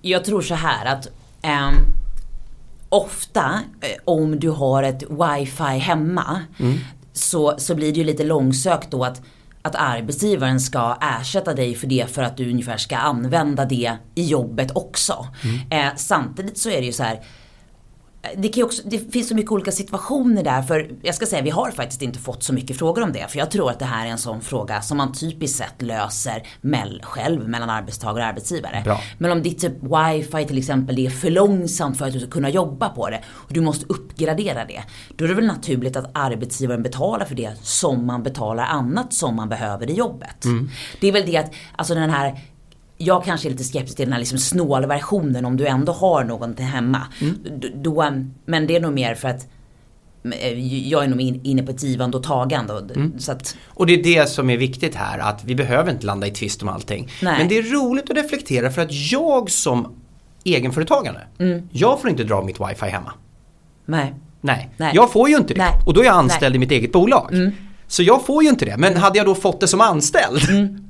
[0.01, 1.07] Jag tror så här att
[1.41, 1.69] eh,
[2.93, 6.79] ofta eh, om du har ett wifi hemma mm.
[7.13, 9.21] så, så blir det ju lite långsökt då att
[9.65, 14.25] att arbetsgivaren ska ersätta dig för det för att du ungefär ska använda det i
[14.25, 15.27] jobbet också.
[15.43, 15.87] Mm.
[15.87, 17.19] Eh, samtidigt så är det ju så här
[18.37, 21.49] det, kan också, det finns så mycket olika situationer där för jag ska säga vi
[21.49, 23.31] har faktiskt inte fått så mycket frågor om det.
[23.31, 26.47] För jag tror att det här är en sån fråga som man typiskt sett löser
[26.61, 28.81] mell, själv mellan arbetstagare och arbetsgivare.
[28.83, 29.01] Bra.
[29.17, 32.49] Men om ditt typ wifi till exempel är för långsamt för att du ska kunna
[32.49, 34.83] jobba på det och du måste uppgradera det.
[35.15, 39.35] Då är det väl naturligt att arbetsgivaren betalar för det som man betalar annat som
[39.35, 40.45] man behöver i jobbet.
[40.45, 40.69] Mm.
[40.99, 42.39] Det är väl det att, alltså den här
[42.97, 46.57] jag kanske är lite skeptisk till den här liksom snålversionen om du ändå har någon
[46.57, 47.07] hemma.
[47.21, 47.37] Mm.
[47.75, 48.13] Då,
[48.45, 49.47] men det är nog mer för att
[50.39, 52.73] eh, jag är nog inne på ett givande och tagande.
[52.95, 53.19] Mm.
[53.19, 53.57] Så att...
[53.67, 56.61] Och det är det som är viktigt här, att vi behöver inte landa i tvist
[56.61, 57.09] om allting.
[57.21, 57.35] Nej.
[57.37, 59.95] Men det är roligt att reflektera för att jag som
[60.43, 61.69] egenföretagare, mm.
[61.71, 63.13] jag får inte dra mitt wifi hemma.
[63.85, 64.13] Nej.
[64.41, 64.91] Nej, Nej.
[64.95, 65.61] jag får ju inte det.
[65.61, 65.73] Nej.
[65.85, 67.33] Och då är jag anställd i mitt eget bolag.
[67.33, 67.51] Mm.
[67.87, 68.77] Så jag får ju inte det.
[68.77, 69.01] Men mm.
[69.01, 70.83] hade jag då fått det som anställd mm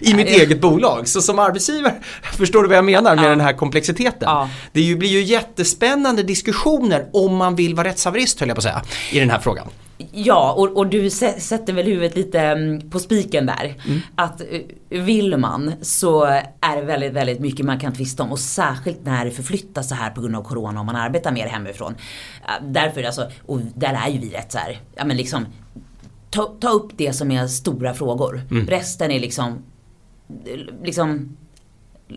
[0.00, 1.08] i mitt eget bolag.
[1.08, 3.28] Så som arbetsgivare, förstår du vad jag menar med ja.
[3.28, 4.28] den här komplexiteten?
[4.28, 4.48] Ja.
[4.72, 8.64] Det ju, blir ju jättespännande diskussioner om man vill vara rättshaverist höll jag på att
[8.64, 9.66] säga, i den här frågan.
[10.12, 13.74] Ja, och, och, du sätter väl huvudet lite mm, på spiken där.
[13.86, 14.00] Mm.
[14.14, 16.24] Att eh, vill man så
[16.60, 18.32] är det väldigt, väldigt mycket man kan tvista om.
[18.32, 21.46] Och särskilt när det förflyttas så här på grund av Corona och man arbetar mer
[21.46, 21.94] hemifrån.
[22.62, 25.46] Därför alltså, och där är ju vi rätt så här, ja men liksom
[26.30, 28.42] ta, ta upp det som är stora frågor.
[28.50, 28.66] Mm.
[28.66, 29.62] Resten är liksom
[30.82, 31.36] liksom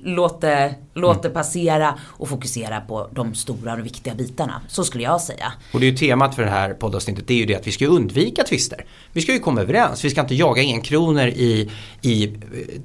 [0.04, 4.62] låt det, låt det passera och fokusera på de stora och viktiga bitarna.
[4.68, 5.54] Så skulle jag säga.
[5.74, 7.72] Och det är ju temat för det här poddavsnittet, det är ju det att vi
[7.72, 8.86] ska undvika tvister.
[9.14, 12.32] Vi ska ju komma överens, vi ska inte jaga enkronor i, i eh,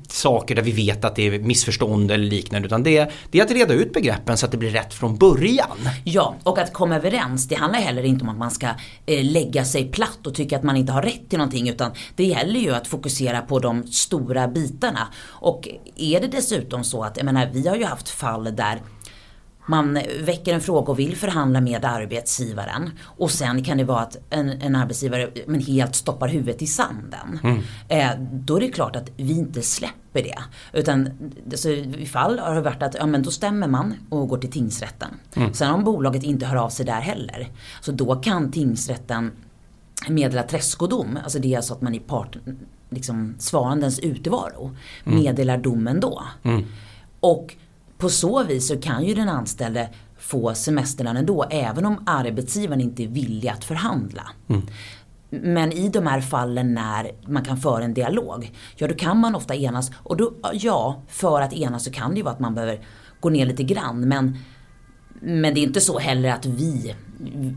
[0.09, 2.67] saker där vi vet att det är missförstånd eller liknande.
[2.67, 5.79] Utan det, det är att reda ut begreppen så att det blir rätt från början.
[6.05, 8.67] Ja, och att komma överens, det handlar heller inte om att man ska
[9.07, 11.69] eh, lägga sig platt och tycka att man inte har rätt till någonting.
[11.69, 15.09] Utan det gäller ju att fokusera på de stora bitarna.
[15.27, 18.81] Och är det dessutom så att, jag menar, vi har ju haft fall där
[19.71, 22.91] man väcker en fråga och vill förhandla med arbetsgivaren.
[23.03, 27.41] Och sen kan det vara att en, en arbetsgivare men helt stoppar huvudet i sanden.
[27.43, 27.61] Mm.
[27.89, 30.39] Eh, då är det klart att vi inte släpper det.
[30.73, 31.09] Utan
[31.55, 34.51] så i fall har det varit att ja, men då stämmer man och går till
[34.51, 35.09] tingsrätten.
[35.37, 35.55] Mm.
[35.55, 37.49] Sen om bolaget inte hör av sig där heller.
[37.81, 39.33] Så då kan tingsrätten
[40.09, 41.19] meddela träskodom.
[41.23, 42.37] Alltså det är alltså att man i part,
[42.91, 45.19] liksom svarandens utevaro mm.
[45.19, 46.23] meddelar domen då.
[46.43, 46.65] Mm.
[47.21, 47.55] Och
[47.99, 53.03] på så vis så kan ju den anställde få semesterlön ändå även om arbetsgivaren inte
[53.03, 54.23] är villig att förhandla.
[54.49, 54.63] Mm.
[55.31, 59.35] Men i de här fallen när man kan föra en dialog, ja då kan man
[59.35, 59.91] ofta enas.
[59.97, 62.81] Och då, ja, för att enas så kan det ju vara att man behöver
[63.21, 64.01] gå ner lite grann.
[64.09, 64.39] Men,
[65.21, 66.95] men det är inte så heller att vi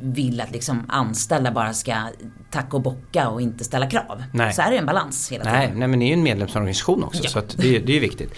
[0.01, 1.95] vill att liksom anställda bara ska
[2.51, 4.23] tacka och bocka och inte ställa krav.
[4.33, 4.53] Nej.
[4.53, 5.59] Så här är det en balans hela tiden.
[5.59, 7.29] Nej, nej men det är ju en medlemsorganisation också ja.
[7.29, 8.33] så det, det är ju viktigt.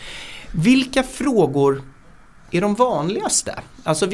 [0.55, 1.81] Vilka frågor
[2.51, 3.59] är de vanligaste?
[3.83, 4.05] Alltså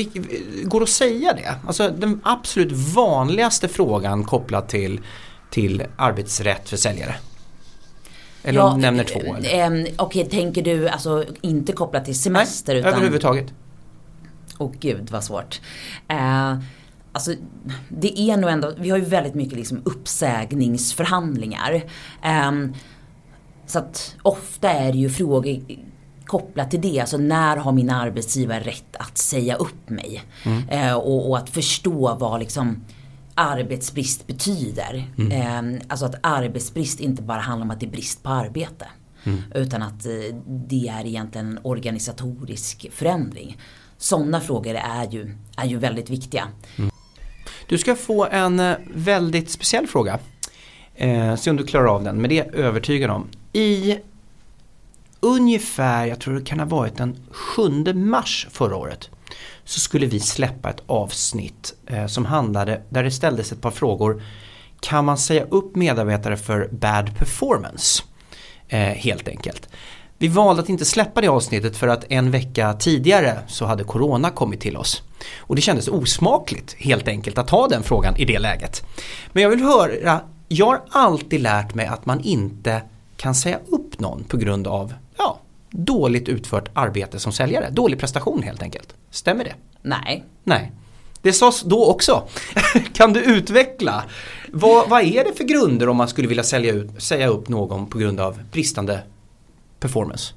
[0.63, 1.55] går det att säga det?
[1.67, 4.99] Alltså den absolut vanligaste frågan kopplad till,
[5.49, 7.15] till arbetsrätt för säljare?
[8.43, 9.19] Eller ja, om du nämner två?
[9.19, 12.73] Eh, Okej, okay, tänker du alltså inte kopplat till semester?
[12.73, 12.93] Nej, utan...
[12.93, 13.53] överhuvudtaget.
[14.57, 15.61] Åh oh, gud vad svårt.
[16.11, 16.57] Uh,
[17.13, 17.33] Alltså,
[17.89, 21.83] det är nog ändå, vi har ju väldigt mycket liksom uppsägningsförhandlingar.
[22.47, 22.73] Um,
[23.65, 25.59] så att ofta är det ju frågor
[26.31, 26.99] kopplat till det.
[26.99, 30.23] Alltså när har min arbetsgivare rätt att säga upp mig?
[30.43, 30.69] Mm.
[30.69, 32.83] Eh, och, och, att förstå vad liksom
[33.35, 35.11] arbetsbrist betyder.
[35.17, 35.31] Mm.
[35.75, 38.87] Eh, alltså att arbetsbrist inte bara handlar om att det är brist på arbete.
[39.23, 39.39] Mm.
[39.55, 43.57] Utan att eh, det är egentligen en organisatorisk förändring.
[43.97, 46.47] Sådana frågor är ju, är ju väldigt viktiga.
[46.77, 46.91] Mm.
[47.67, 50.19] Du ska få en eh, väldigt speciell fråga.
[50.95, 53.27] Eh, se om du klarar av den, men det är jag övertygad om.
[53.53, 53.97] I
[55.21, 59.09] ungefär, jag tror det kan ha varit den 7 mars förra året
[59.63, 64.23] så skulle vi släppa ett avsnitt eh, som handlade, där det ställdes ett par frågor.
[64.79, 68.03] Kan man säga upp medarbetare för bad performance?
[68.67, 69.69] Eh, helt enkelt.
[70.17, 74.29] Vi valde att inte släppa det avsnittet för att en vecka tidigare så hade Corona
[74.29, 75.03] kommit till oss.
[75.37, 78.83] Och det kändes osmakligt helt enkelt att ta den frågan i det läget.
[79.33, 82.81] Men jag vill höra, jag har alltid lärt mig att man inte
[83.17, 84.93] kan säga upp någon på grund av
[85.71, 87.69] dåligt utfört arbete som säljare.
[87.69, 88.95] Dålig prestation helt enkelt.
[89.09, 89.53] Stämmer det?
[89.81, 90.25] Nej.
[90.43, 90.71] Nej.
[91.21, 92.27] Det sades då också.
[92.93, 94.03] kan du utveckla?
[94.51, 97.87] Vad, vad, är det för grunder om man skulle vilja sälja ut, säga upp någon
[97.87, 98.99] på grund av bristande
[99.79, 100.33] performance?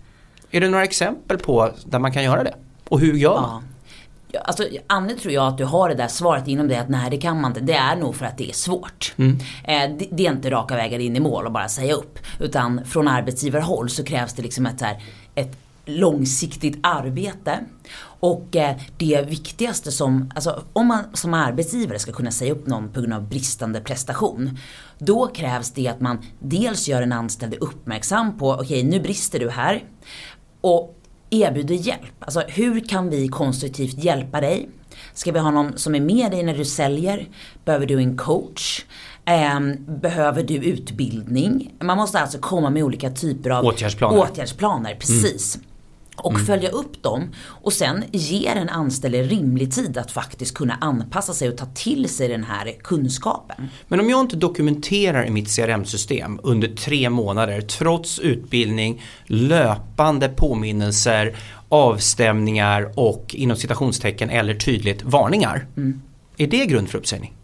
[0.51, 2.55] Är det några exempel på där man kan göra det?
[2.89, 3.63] Och hur gör man?
[4.33, 4.41] Ja.
[4.41, 7.17] Alltså, anledningen tror jag att du har det där svaret inom dig att nej det
[7.17, 7.61] kan man inte.
[7.61, 9.15] Det är nog för att det är svårt.
[9.17, 9.39] Mm.
[9.65, 12.19] Eh, det, det, är inte raka vägar in i mål och bara säga upp.
[12.41, 15.03] Utan från arbetsgivarhåll så krävs det liksom ett, så här,
[15.87, 17.61] långsiktigt arbete.
[18.21, 22.93] Och eh, det viktigaste som, alltså om man som arbetsgivare ska kunna säga upp någon
[22.93, 24.59] på grund av bristande prestation.
[24.99, 29.41] Då krävs det att man dels gör en anställd uppmärksam på, okej okay, nu brister
[29.41, 29.85] du här.
[30.61, 32.15] Och erbjuder hjälp.
[32.19, 34.69] Alltså hur kan vi konstruktivt hjälpa dig?
[35.15, 37.29] Ska vi ha någon som är med dig när du säljer?
[37.65, 38.85] Behöver du en coach?
[39.25, 41.75] Ehm, behöver du utbildning?
[41.81, 44.19] Man måste alltså komma med olika typer av åtgärdsplaner.
[44.19, 45.57] åtgärdsplaner precis.
[45.57, 45.67] Mm
[46.17, 46.47] och mm.
[46.47, 51.49] följa upp dem och sen ge den anställde rimlig tid att faktiskt kunna anpassa sig
[51.49, 53.69] och ta till sig den här kunskapen.
[53.89, 61.37] Men om jag inte dokumenterar i mitt CRM-system under tre månader trots utbildning, löpande påminnelser,
[61.69, 65.67] avstämningar och inom citationstecken eller tydligt varningar.
[65.77, 66.03] Mm.
[66.37, 67.35] Är det grund för uppsägning?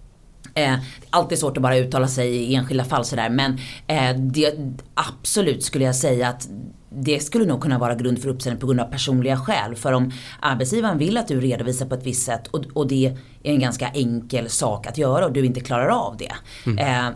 [0.55, 0.75] Eh,
[1.11, 4.55] alltid svårt att bara uttala sig i enskilda fall sådär men eh, det,
[4.95, 6.49] absolut skulle jag säga att
[6.90, 9.76] det skulle nog kunna vara grund för uppsägning på grund av personliga skäl.
[9.76, 13.07] För om arbetsgivaren vill att du redovisar på ett visst sätt och, och det
[13.42, 16.33] är en ganska enkel sak att göra och du inte klarar av det.
[16.66, 16.79] Mm.
[16.79, 17.14] Eh,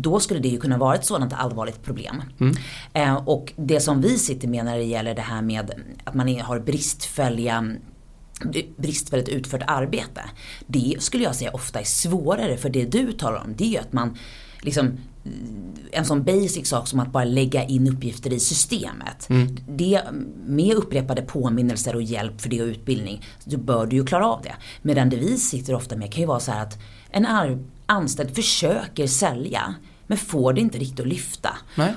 [0.00, 2.22] då skulle det ju kunna vara ett sådant allvarligt problem.
[2.40, 2.56] Mm.
[2.92, 5.70] Eh, och det som vi sitter med när det gäller det här med
[6.04, 7.74] att man har bristfälliga
[8.76, 10.20] bristfälligt utfört arbete.
[10.66, 13.78] Det skulle jag säga ofta är svårare för det du talar om det är ju
[13.78, 14.18] att man
[14.60, 14.98] liksom
[15.92, 19.30] en sån basic sak som att bara lägga in uppgifter i systemet.
[19.30, 19.56] Mm.
[19.68, 20.00] Det,
[20.46, 24.42] med upprepade påminnelser och hjälp för det och utbildning, så bör du ju klara av
[24.42, 24.54] det.
[24.82, 26.78] Medan det vi sitter ofta med kan ju vara så här att
[27.10, 27.26] en
[27.86, 29.74] anställd försöker sälja
[30.06, 31.56] men får det inte riktigt att lyfta.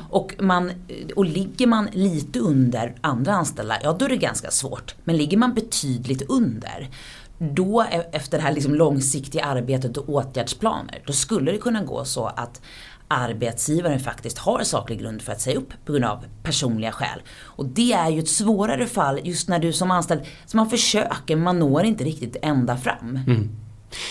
[0.10, 0.72] Och, man,
[1.16, 4.96] och ligger man lite under andra anställda, ja då är det ganska svårt.
[5.04, 6.90] Men ligger man betydligt under,
[7.38, 12.06] då e-, efter det här liksom långsiktiga arbetet och åtgärdsplaner, då skulle det kunna gå
[12.06, 12.62] så att
[13.10, 17.20] arbetsgivaren faktiskt har saklig grund för att säga upp på grund av personliga skäl.
[17.44, 21.36] Och det är ju ett svårare fall just när du som anställd, så man försöker,
[21.36, 23.20] men man når inte riktigt ända fram.
[23.28, 23.50] Mm.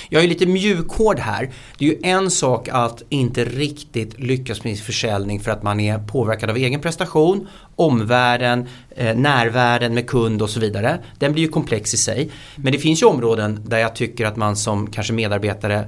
[0.08, 1.50] Jag är lite mjukhård här.
[1.78, 5.80] Det är ju en sak att inte riktigt lyckas med sin försäljning för att man
[5.80, 10.98] är påverkad av egen prestation, omvärlden, eh, närvärlden med kund och så vidare.
[11.18, 12.30] Den blir ju komplex i sig.
[12.56, 15.86] Men det finns ju områden där jag tycker att man som kanske medarbetare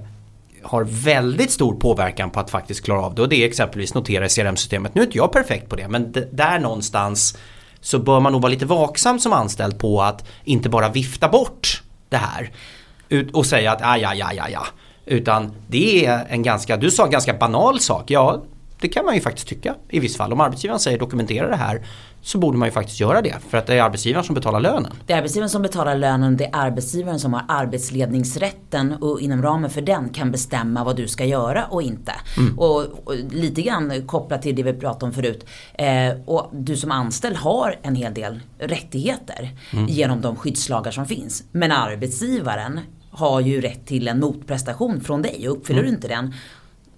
[0.62, 4.26] har väldigt stor påverkan på att faktiskt klara av det och det är exempelvis notera
[4.26, 4.94] i CRM-systemet.
[4.94, 7.38] Nu är inte jag perfekt på det men där någonstans
[7.80, 11.82] så bör man nog vara lite vaksam som anställd på att inte bara vifta bort
[12.08, 12.50] det här
[13.32, 14.66] och säga att aj, aj, aj, aj, aj.
[15.06, 18.10] Utan det är en ganska, du sa en ganska banal sak.
[18.10, 18.42] Ja,
[18.80, 20.32] det kan man ju faktiskt tycka i viss fall.
[20.32, 21.86] Om arbetsgivaren säger dokumentera det här
[22.22, 23.35] så borde man ju faktiskt göra det.
[23.48, 24.92] För att det är arbetsgivaren som betalar lönen.
[25.06, 26.37] Det är arbetsgivaren som betalar lönen.
[26.37, 31.09] Det är arbetsgivaren som har arbetsledningsrätten och inom ramen för den kan bestämma vad du
[31.09, 32.12] ska göra och inte.
[32.38, 32.59] Mm.
[32.59, 35.46] Och, och, lite grann kopplat till det vi pratade om förut.
[35.74, 39.87] Eh, och du som anställd har en hel del rättigheter mm.
[39.87, 41.44] genom de skyddslagar som finns.
[41.52, 42.80] Men arbetsgivaren
[43.11, 45.90] har ju rätt till en motprestation från dig och uppfyller mm.
[45.90, 46.35] du inte den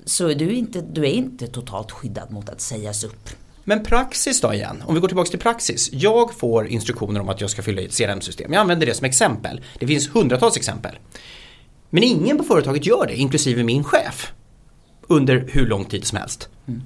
[0.05, 3.29] så är du, inte, du är inte totalt skyddad mot att sägas upp.
[3.64, 5.90] Men praxis då igen, om vi går tillbaka till praxis.
[5.92, 8.53] Jag får instruktioner om att jag ska fylla i ett CRM-system.
[8.53, 9.61] Jag använder det som exempel.
[9.79, 10.98] Det finns hundratals exempel.
[11.90, 14.33] Men ingen på företaget gör det, inklusive min chef.
[15.07, 16.48] Under hur lång tid som helst.
[16.68, 16.83] Mm.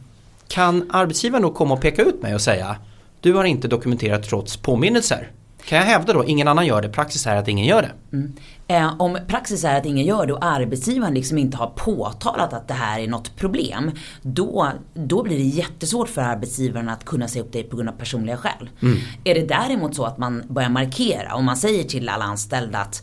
[0.48, 2.76] Kan arbetsgivaren då komma och peka ut mig och säga
[3.20, 5.30] du har inte dokumenterat trots påminnelser.
[5.66, 8.16] Kan jag hävda då, ingen annan gör det, praxis är att ingen gör det?
[8.16, 8.32] Mm.
[8.68, 12.68] Eh, om praxis är att ingen gör det och arbetsgivaren liksom inte har påtalat att
[12.68, 13.90] det här är något problem.
[14.22, 17.92] Då, då blir det jättesvårt för arbetsgivaren att kunna se upp dig på grund av
[17.92, 18.70] personliga skäl.
[18.82, 18.98] Mm.
[19.24, 23.02] Är det däremot så att man börjar markera, och man säger till alla anställda att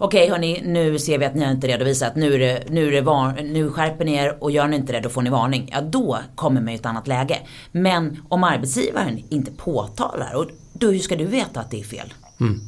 [0.00, 2.16] Okej hörni, nu ser vi att ni har inte redovisat.
[2.16, 4.92] Nu, är det, nu, är det var, nu skärper ni er och gör ni inte
[4.92, 5.70] det då får ni varning.
[5.72, 7.38] Ja då kommer man i ett annat läge.
[7.72, 10.44] Men om arbetsgivaren inte påtalar, och
[10.78, 12.14] då hur ska du veta att det är fel?
[12.40, 12.60] Mm.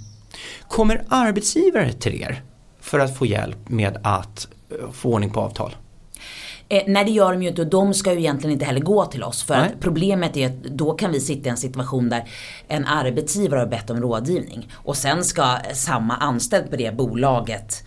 [0.68, 2.42] Kommer arbetsgivare till er
[2.80, 5.76] för att få hjälp med att eh, få ordning på avtal?
[6.68, 9.04] Eh, nej det gör de ju inte och de ska ju egentligen inte heller gå
[9.04, 9.42] till oss.
[9.42, 12.28] För att problemet är att då kan vi sitta i en situation där
[12.68, 14.68] en arbetsgivare har bett om rådgivning.
[14.74, 17.84] Och sen ska samma anställd på det bolaget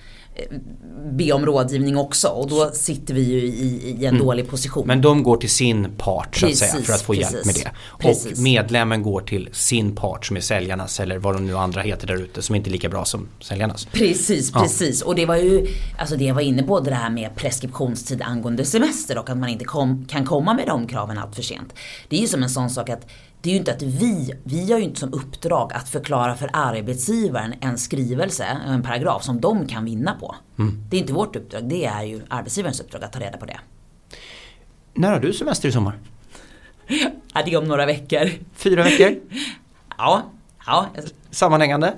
[1.11, 4.25] be om rådgivning också och då sitter vi ju i, i en mm.
[4.25, 4.87] dålig position.
[4.87, 7.45] Men de går till sin part så att precis, säga för att få precis, hjälp
[7.45, 7.71] med det.
[7.99, 8.31] Precis.
[8.31, 12.07] Och medlemmen går till sin part som är säljarnas eller vad de nu andra heter
[12.07, 13.85] där ute som inte är lika bra som säljarnas.
[13.85, 14.61] Precis, ja.
[14.61, 15.01] precis.
[15.01, 15.67] Och det var ju,
[15.99, 19.65] alltså det var inne på det här med preskriptionstid angående semester och att man inte
[19.65, 21.73] kom, kan komma med de kraven allt för sent.
[22.09, 23.07] Det är ju som en sån sak att
[23.43, 26.49] det är ju inte att vi, vi har ju inte som uppdrag att förklara för
[26.53, 30.35] arbetsgivaren en skrivelse, en paragraf som de kan vinna på.
[30.59, 30.83] Mm.
[30.89, 33.59] Det är inte vårt uppdrag, det är ju arbetsgivarens uppdrag att ta reda på det.
[34.93, 35.99] När har du semester i sommar?
[37.33, 38.29] Ja, det är om några veckor.
[38.53, 39.15] Fyra veckor?
[39.97, 40.23] ja.
[40.65, 40.87] ja.
[41.31, 41.93] Sammanhängande?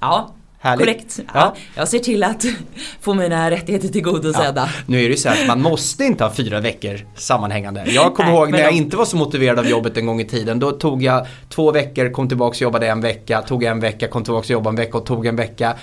[0.00, 0.86] Ja, Härligt.
[0.86, 1.18] Korrekt.
[1.18, 1.32] Ja.
[1.34, 1.54] ja.
[1.76, 2.44] Jag ser till att
[3.00, 4.60] få mina rättigheter tillgodosedda.
[4.60, 4.82] Ja.
[4.86, 7.84] Nu är det ju så att man måste inte ha fyra veckor sammanhängande.
[7.86, 10.58] Jag kommer ihåg när jag inte var så motiverad av jobbet en gång i tiden.
[10.58, 13.42] Då tog jag två veckor, kom tillbaka och jobbade en vecka.
[13.42, 15.76] Tog en vecka, kom tillbaka och jobbade en vecka och tog en vecka.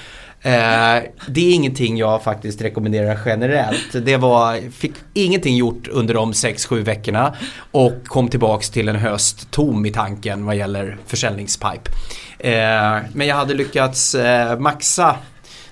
[0.46, 4.06] Eh, det är ingenting jag faktiskt rekommenderar generellt.
[4.06, 7.36] Det var, fick ingenting gjort under de 6-7 veckorna
[7.72, 11.92] och kom tillbaks till en höst tom i tanken vad gäller försäljningspipe.
[12.40, 15.16] Eh, men jag hade lyckats eh, maxa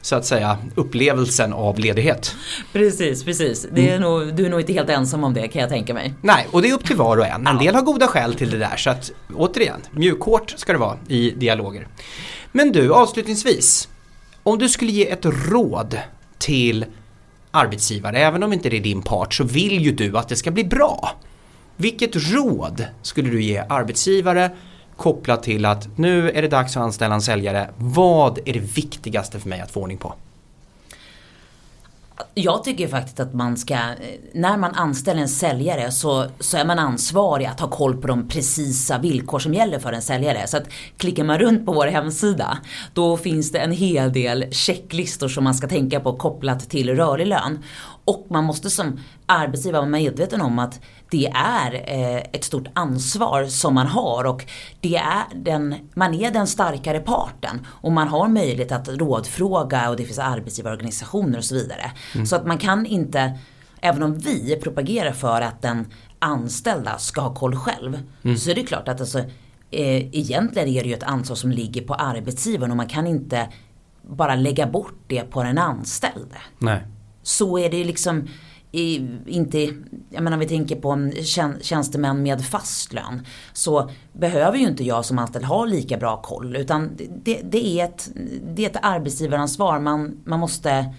[0.02, 2.36] så att säga upplevelsen av ledighet.
[2.74, 3.68] Precis, precis.
[3.72, 4.02] Det är mm.
[4.02, 6.14] nog, du är nog inte helt ensam om det kan jag tänka mig.
[6.22, 7.48] Nej, och det är upp till var och en.
[7.48, 10.98] En del har goda skäl till det där så att återigen, mjukhårt ska det vara
[11.08, 11.88] i dialoger.
[12.52, 13.90] Men du, avslutningsvis.
[14.44, 16.00] Om du skulle ge ett råd
[16.38, 16.86] till
[17.52, 20.52] arbetsgivare, även om inte det är din part, så vill ju du att det ska
[20.52, 21.10] bli bra.
[21.76, 24.52] Vilket råd skulle du ge arbetsgivare
[24.98, 27.70] kopplat till att nu är det dags att anställa en säljare.
[27.78, 30.14] Vad är det viktigaste för mig att få ordning på?
[32.34, 33.78] Jag tycker faktiskt att man ska,
[34.34, 38.28] när man anställer en säljare så, så är man ansvarig att ha koll på de
[38.28, 40.48] precisa villkor som gäller för en säljare.
[40.48, 40.64] Så att
[40.98, 42.58] klickar man runt på vår hemsida
[42.94, 47.28] då finns det en hel del checklistor som man ska tänka på kopplat till rörlig
[47.28, 47.60] lön.
[48.06, 50.80] Och man måste som arbetsgivare vara medveten om att
[51.10, 54.46] det är eh, ett stort ansvar som man har och
[54.82, 59.96] det är den, man är den starkare parten och man har möjlighet att rådfråga och
[59.96, 61.92] det finns arbetsgivarorganisationer och så vidare.
[62.14, 62.26] Mm.
[62.26, 63.40] Så att man kan inte,
[63.82, 65.86] även om vi propagerar för att den
[66.20, 68.38] anställda ska ha koll själv, mm.
[68.38, 69.20] så är det klart att alltså,
[69.72, 73.50] eh, egentligen är det ju ett ansvar som ligger på arbetsgivaren och man kan inte
[74.02, 76.38] bara lägga bort det på den anställde.
[76.60, 76.82] Nej.
[77.24, 78.28] Så är det liksom
[78.72, 79.60] i, inte,
[80.10, 81.12] jag menar om vi tänker på
[81.62, 83.26] tjänstemän med fast lön.
[83.54, 86.56] Så behöver ju inte jag som anställd ha lika bra koll.
[86.56, 86.90] Utan
[87.24, 88.10] det, det är, ett,
[88.56, 89.80] det är ett arbetsgivaransvar.
[89.80, 90.94] Man, man måste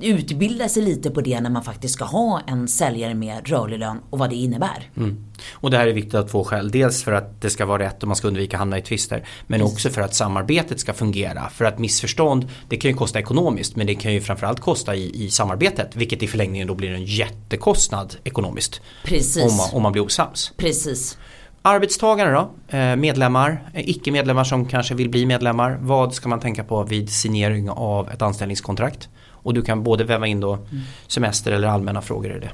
[0.00, 4.00] utbilda sig lite på det när man faktiskt ska ha en säljare med rörlig lön
[4.10, 4.90] och vad det innebär.
[4.96, 5.24] Mm.
[5.52, 6.70] Och det här är viktigt av två skäl.
[6.70, 9.28] Dels för att det ska vara rätt och man ska undvika att hamna i tvister.
[9.46, 9.74] Men Precis.
[9.74, 11.48] också för att samarbetet ska fungera.
[11.48, 15.24] För att missförstånd, det kan ju kosta ekonomiskt men det kan ju framförallt kosta i,
[15.24, 15.96] i samarbetet.
[15.96, 18.80] Vilket i förlängningen då blir en jättekostnad ekonomiskt.
[19.04, 19.42] Precis.
[19.42, 20.52] Om man, om man blir osams.
[20.56, 21.18] Precis.
[21.62, 25.78] Arbetstagare då, eh, medlemmar, eh, icke-medlemmar som kanske vill bli medlemmar.
[25.80, 29.08] Vad ska man tänka på vid signering av ett anställningskontrakt?
[29.46, 30.82] Och du kan både väva in då mm.
[31.06, 32.50] semester eller allmänna frågor i det.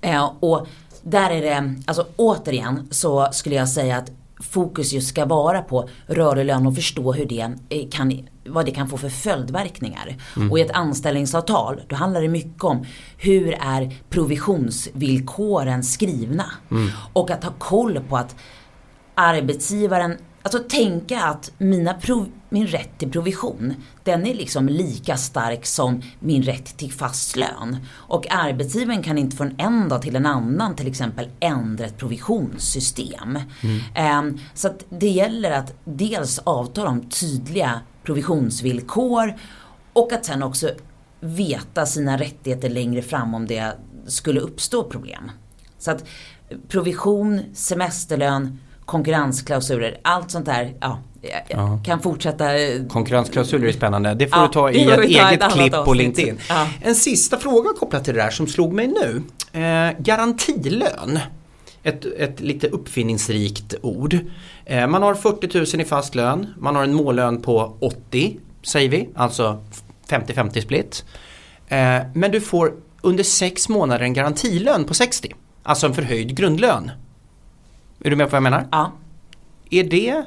[0.00, 0.66] Eh, och
[1.02, 4.10] där är det, alltså återigen så skulle jag säga att
[4.40, 8.70] fokus just ska vara på rörlig lön och förstå hur det eh, kan, vad det
[8.70, 10.16] kan få för följdverkningar.
[10.36, 10.50] Mm.
[10.50, 16.44] Och i ett anställningsavtal, då handlar det mycket om hur är provisionsvillkoren skrivna?
[16.70, 16.88] Mm.
[17.12, 18.36] Och att ha koll på att
[19.14, 23.74] arbetsgivaren Alltså tänka att mina prov, min rätt till provision,
[24.04, 27.76] den är liksom lika stark som min rätt till fast lön.
[27.92, 33.38] Och arbetsgivaren kan inte från en dag till en annan till exempel ändra ett provisionssystem.
[33.62, 34.28] Mm.
[34.28, 39.34] Um, så att det gäller att dels avtala om tydliga provisionsvillkor
[39.92, 40.70] och att sen också
[41.20, 43.72] veta sina rättigheter längre fram om det
[44.06, 45.30] skulle uppstå problem.
[45.78, 46.04] Så att
[46.68, 48.58] provision, semesterlön,
[48.90, 50.74] konkurrensklausuler, allt sånt där.
[50.80, 50.98] Ja,
[51.48, 51.80] ja.
[51.84, 52.58] kan fortsätta.
[52.58, 54.14] Eh, Konkurrensklausuler är spännande.
[54.14, 56.38] Det får ja, du ta i ett eget ett klipp på LinkedIn.
[56.48, 56.68] Ja.
[56.80, 59.22] En sista fråga kopplat till det där som slog mig nu.
[59.60, 61.18] Eh, garantilön.
[61.82, 64.18] Ett, ett lite uppfinningsrikt ord.
[64.64, 66.54] Eh, man har 40 000 i fast lön.
[66.58, 69.08] Man har en mållön på 80 säger vi.
[69.14, 69.64] Alltså
[70.08, 71.04] 50-50 split.
[71.68, 75.34] Eh, men du får under sex månader en garantilön på 60.
[75.62, 76.90] Alltså en förhöjd grundlön.
[78.04, 78.66] Är du med på vad jag menar?
[78.70, 78.92] Ja.
[79.70, 80.24] Är det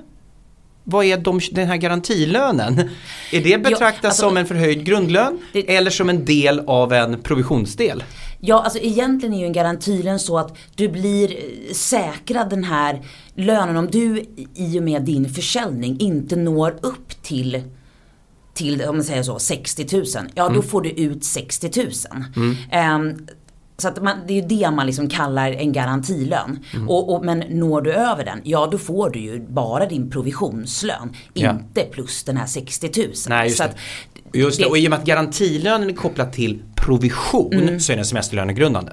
[0.83, 2.89] vad är de, den här garantilönen?
[3.31, 6.93] Är det betraktat jo, alltså, som en förhöjd grundlön det, eller som en del av
[6.93, 8.03] en provisionsdel?
[8.39, 11.35] Ja, alltså egentligen är ju en garantilön så att du blir
[11.73, 13.01] säkrad den här
[13.35, 17.63] lönen om du i och med din försäljning inte når upp till
[18.53, 20.05] till, om man säger så, 60 000.
[20.33, 20.55] Ja, mm.
[20.55, 21.91] då får du ut 60 000.
[22.35, 23.07] Mm.
[23.07, 23.27] Um,
[23.83, 26.59] så att man, det är ju det man liksom kallar en garantilön.
[26.73, 26.89] Mm.
[26.89, 31.15] Och, och, men når du över den, ja då får du ju bara din provisionslön.
[31.33, 31.51] Ja.
[31.51, 33.09] Inte plus den här 60 000.
[33.29, 33.75] Nej, just, så att,
[34.31, 34.39] det.
[34.39, 34.65] just det.
[34.65, 37.79] Och i och med att garantilönen är kopplad till provision mm.
[37.79, 38.91] så är den semesterlönegrundande.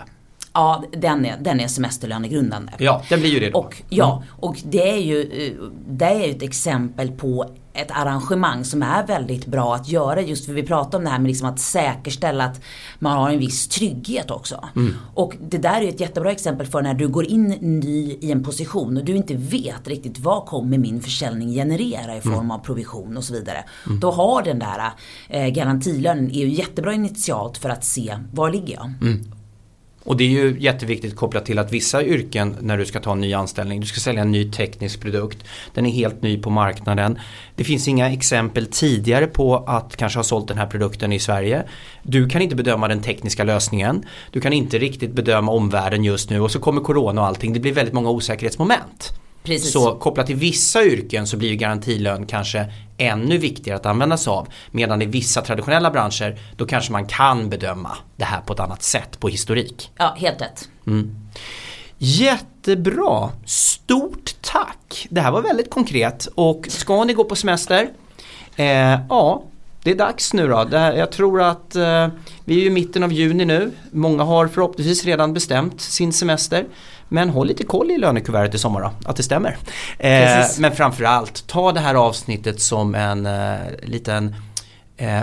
[0.53, 2.73] Ja, den är, den är semesterlönegrundande.
[2.79, 3.59] Ja, den blir ju det då.
[3.59, 5.53] Och, ja, och det är ju eh,
[5.89, 10.53] det är ett exempel på ett arrangemang som är väldigt bra att göra just för
[10.53, 12.61] vi pratar om det här med liksom att säkerställa att
[12.99, 14.69] man har en viss trygghet också.
[14.77, 14.95] Mm.
[15.15, 18.45] Och det där är ett jättebra exempel för när du går in ny i en
[18.45, 22.51] position och du inte vet riktigt vad kommer min försäljning generera i form Mm.
[22.51, 23.65] av provision och så vidare.
[24.01, 24.93] Då har den där
[25.29, 28.93] eh, garantilönen är ju jättebra initialt för att se var ligger jag.
[30.05, 33.21] Och det är ju jätteviktigt kopplat till att vissa yrken när du ska ta en
[33.21, 35.45] ny anställning, du ska sälja en ny teknisk produkt,
[35.75, 37.19] den är helt ny på marknaden.
[37.55, 41.63] Det finns inga exempel tidigare på att kanske ha sålt den här produkten i Sverige.
[42.03, 46.41] Du kan inte bedöma den tekniska lösningen, du kan inte riktigt bedöma omvärlden just nu
[46.41, 49.13] och så kommer corona och allting, det blir väldigt många osäkerhetsmoment.
[49.43, 49.73] Precis.
[49.73, 54.49] Så kopplat till vissa yrken så blir garantilön kanske ännu viktigare att använda sig av.
[54.71, 58.83] Medan i vissa traditionella branscher då kanske man kan bedöma det här på ett annat
[58.83, 59.91] sätt på historik.
[59.97, 60.69] Ja, helt rätt.
[61.99, 63.31] Jättebra!
[63.47, 65.07] Stort tack!
[65.11, 67.91] Det här var väldigt konkret och ska ni gå på semester?
[68.57, 69.43] Eh, ja,
[69.83, 70.57] det är dags nu då.
[70.57, 72.09] Här, jag tror att eh,
[72.45, 73.71] vi är i mitten av juni nu.
[73.91, 76.67] Många har förhoppningsvis redan bestämt sin semester.
[77.13, 79.57] Men håll lite koll i lönekuvertet i sommar då, att det stämmer.
[79.99, 84.35] Eh, men framförallt, ta det här avsnittet som en eh, liten
[84.97, 85.23] eh,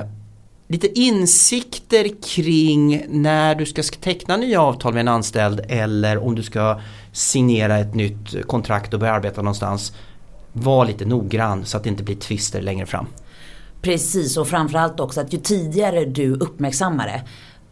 [0.67, 6.43] lite insikter kring när du ska teckna nya avtal med en anställd eller om du
[6.43, 6.79] ska
[7.11, 9.93] signera ett nytt kontrakt och börja arbeta någonstans.
[10.53, 13.07] Var lite noggrann så att det inte blir tvister längre fram.
[13.81, 17.23] Precis och framförallt också att ju tidigare du uppmärksammar det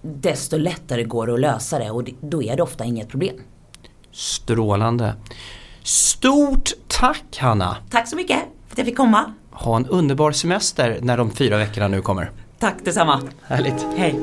[0.02, 3.36] desto lättare går det att lösa det och då är det ofta inget problem.
[4.16, 5.14] Strålande.
[5.84, 7.78] Stort tack Hanna!
[7.90, 9.34] Tack så mycket för att jag fick komma.
[9.52, 12.32] Ha en underbar semester när de fyra veckorna nu kommer.
[12.60, 13.22] Tack detsamma.
[13.42, 13.86] Härligt.
[13.96, 14.16] Hej.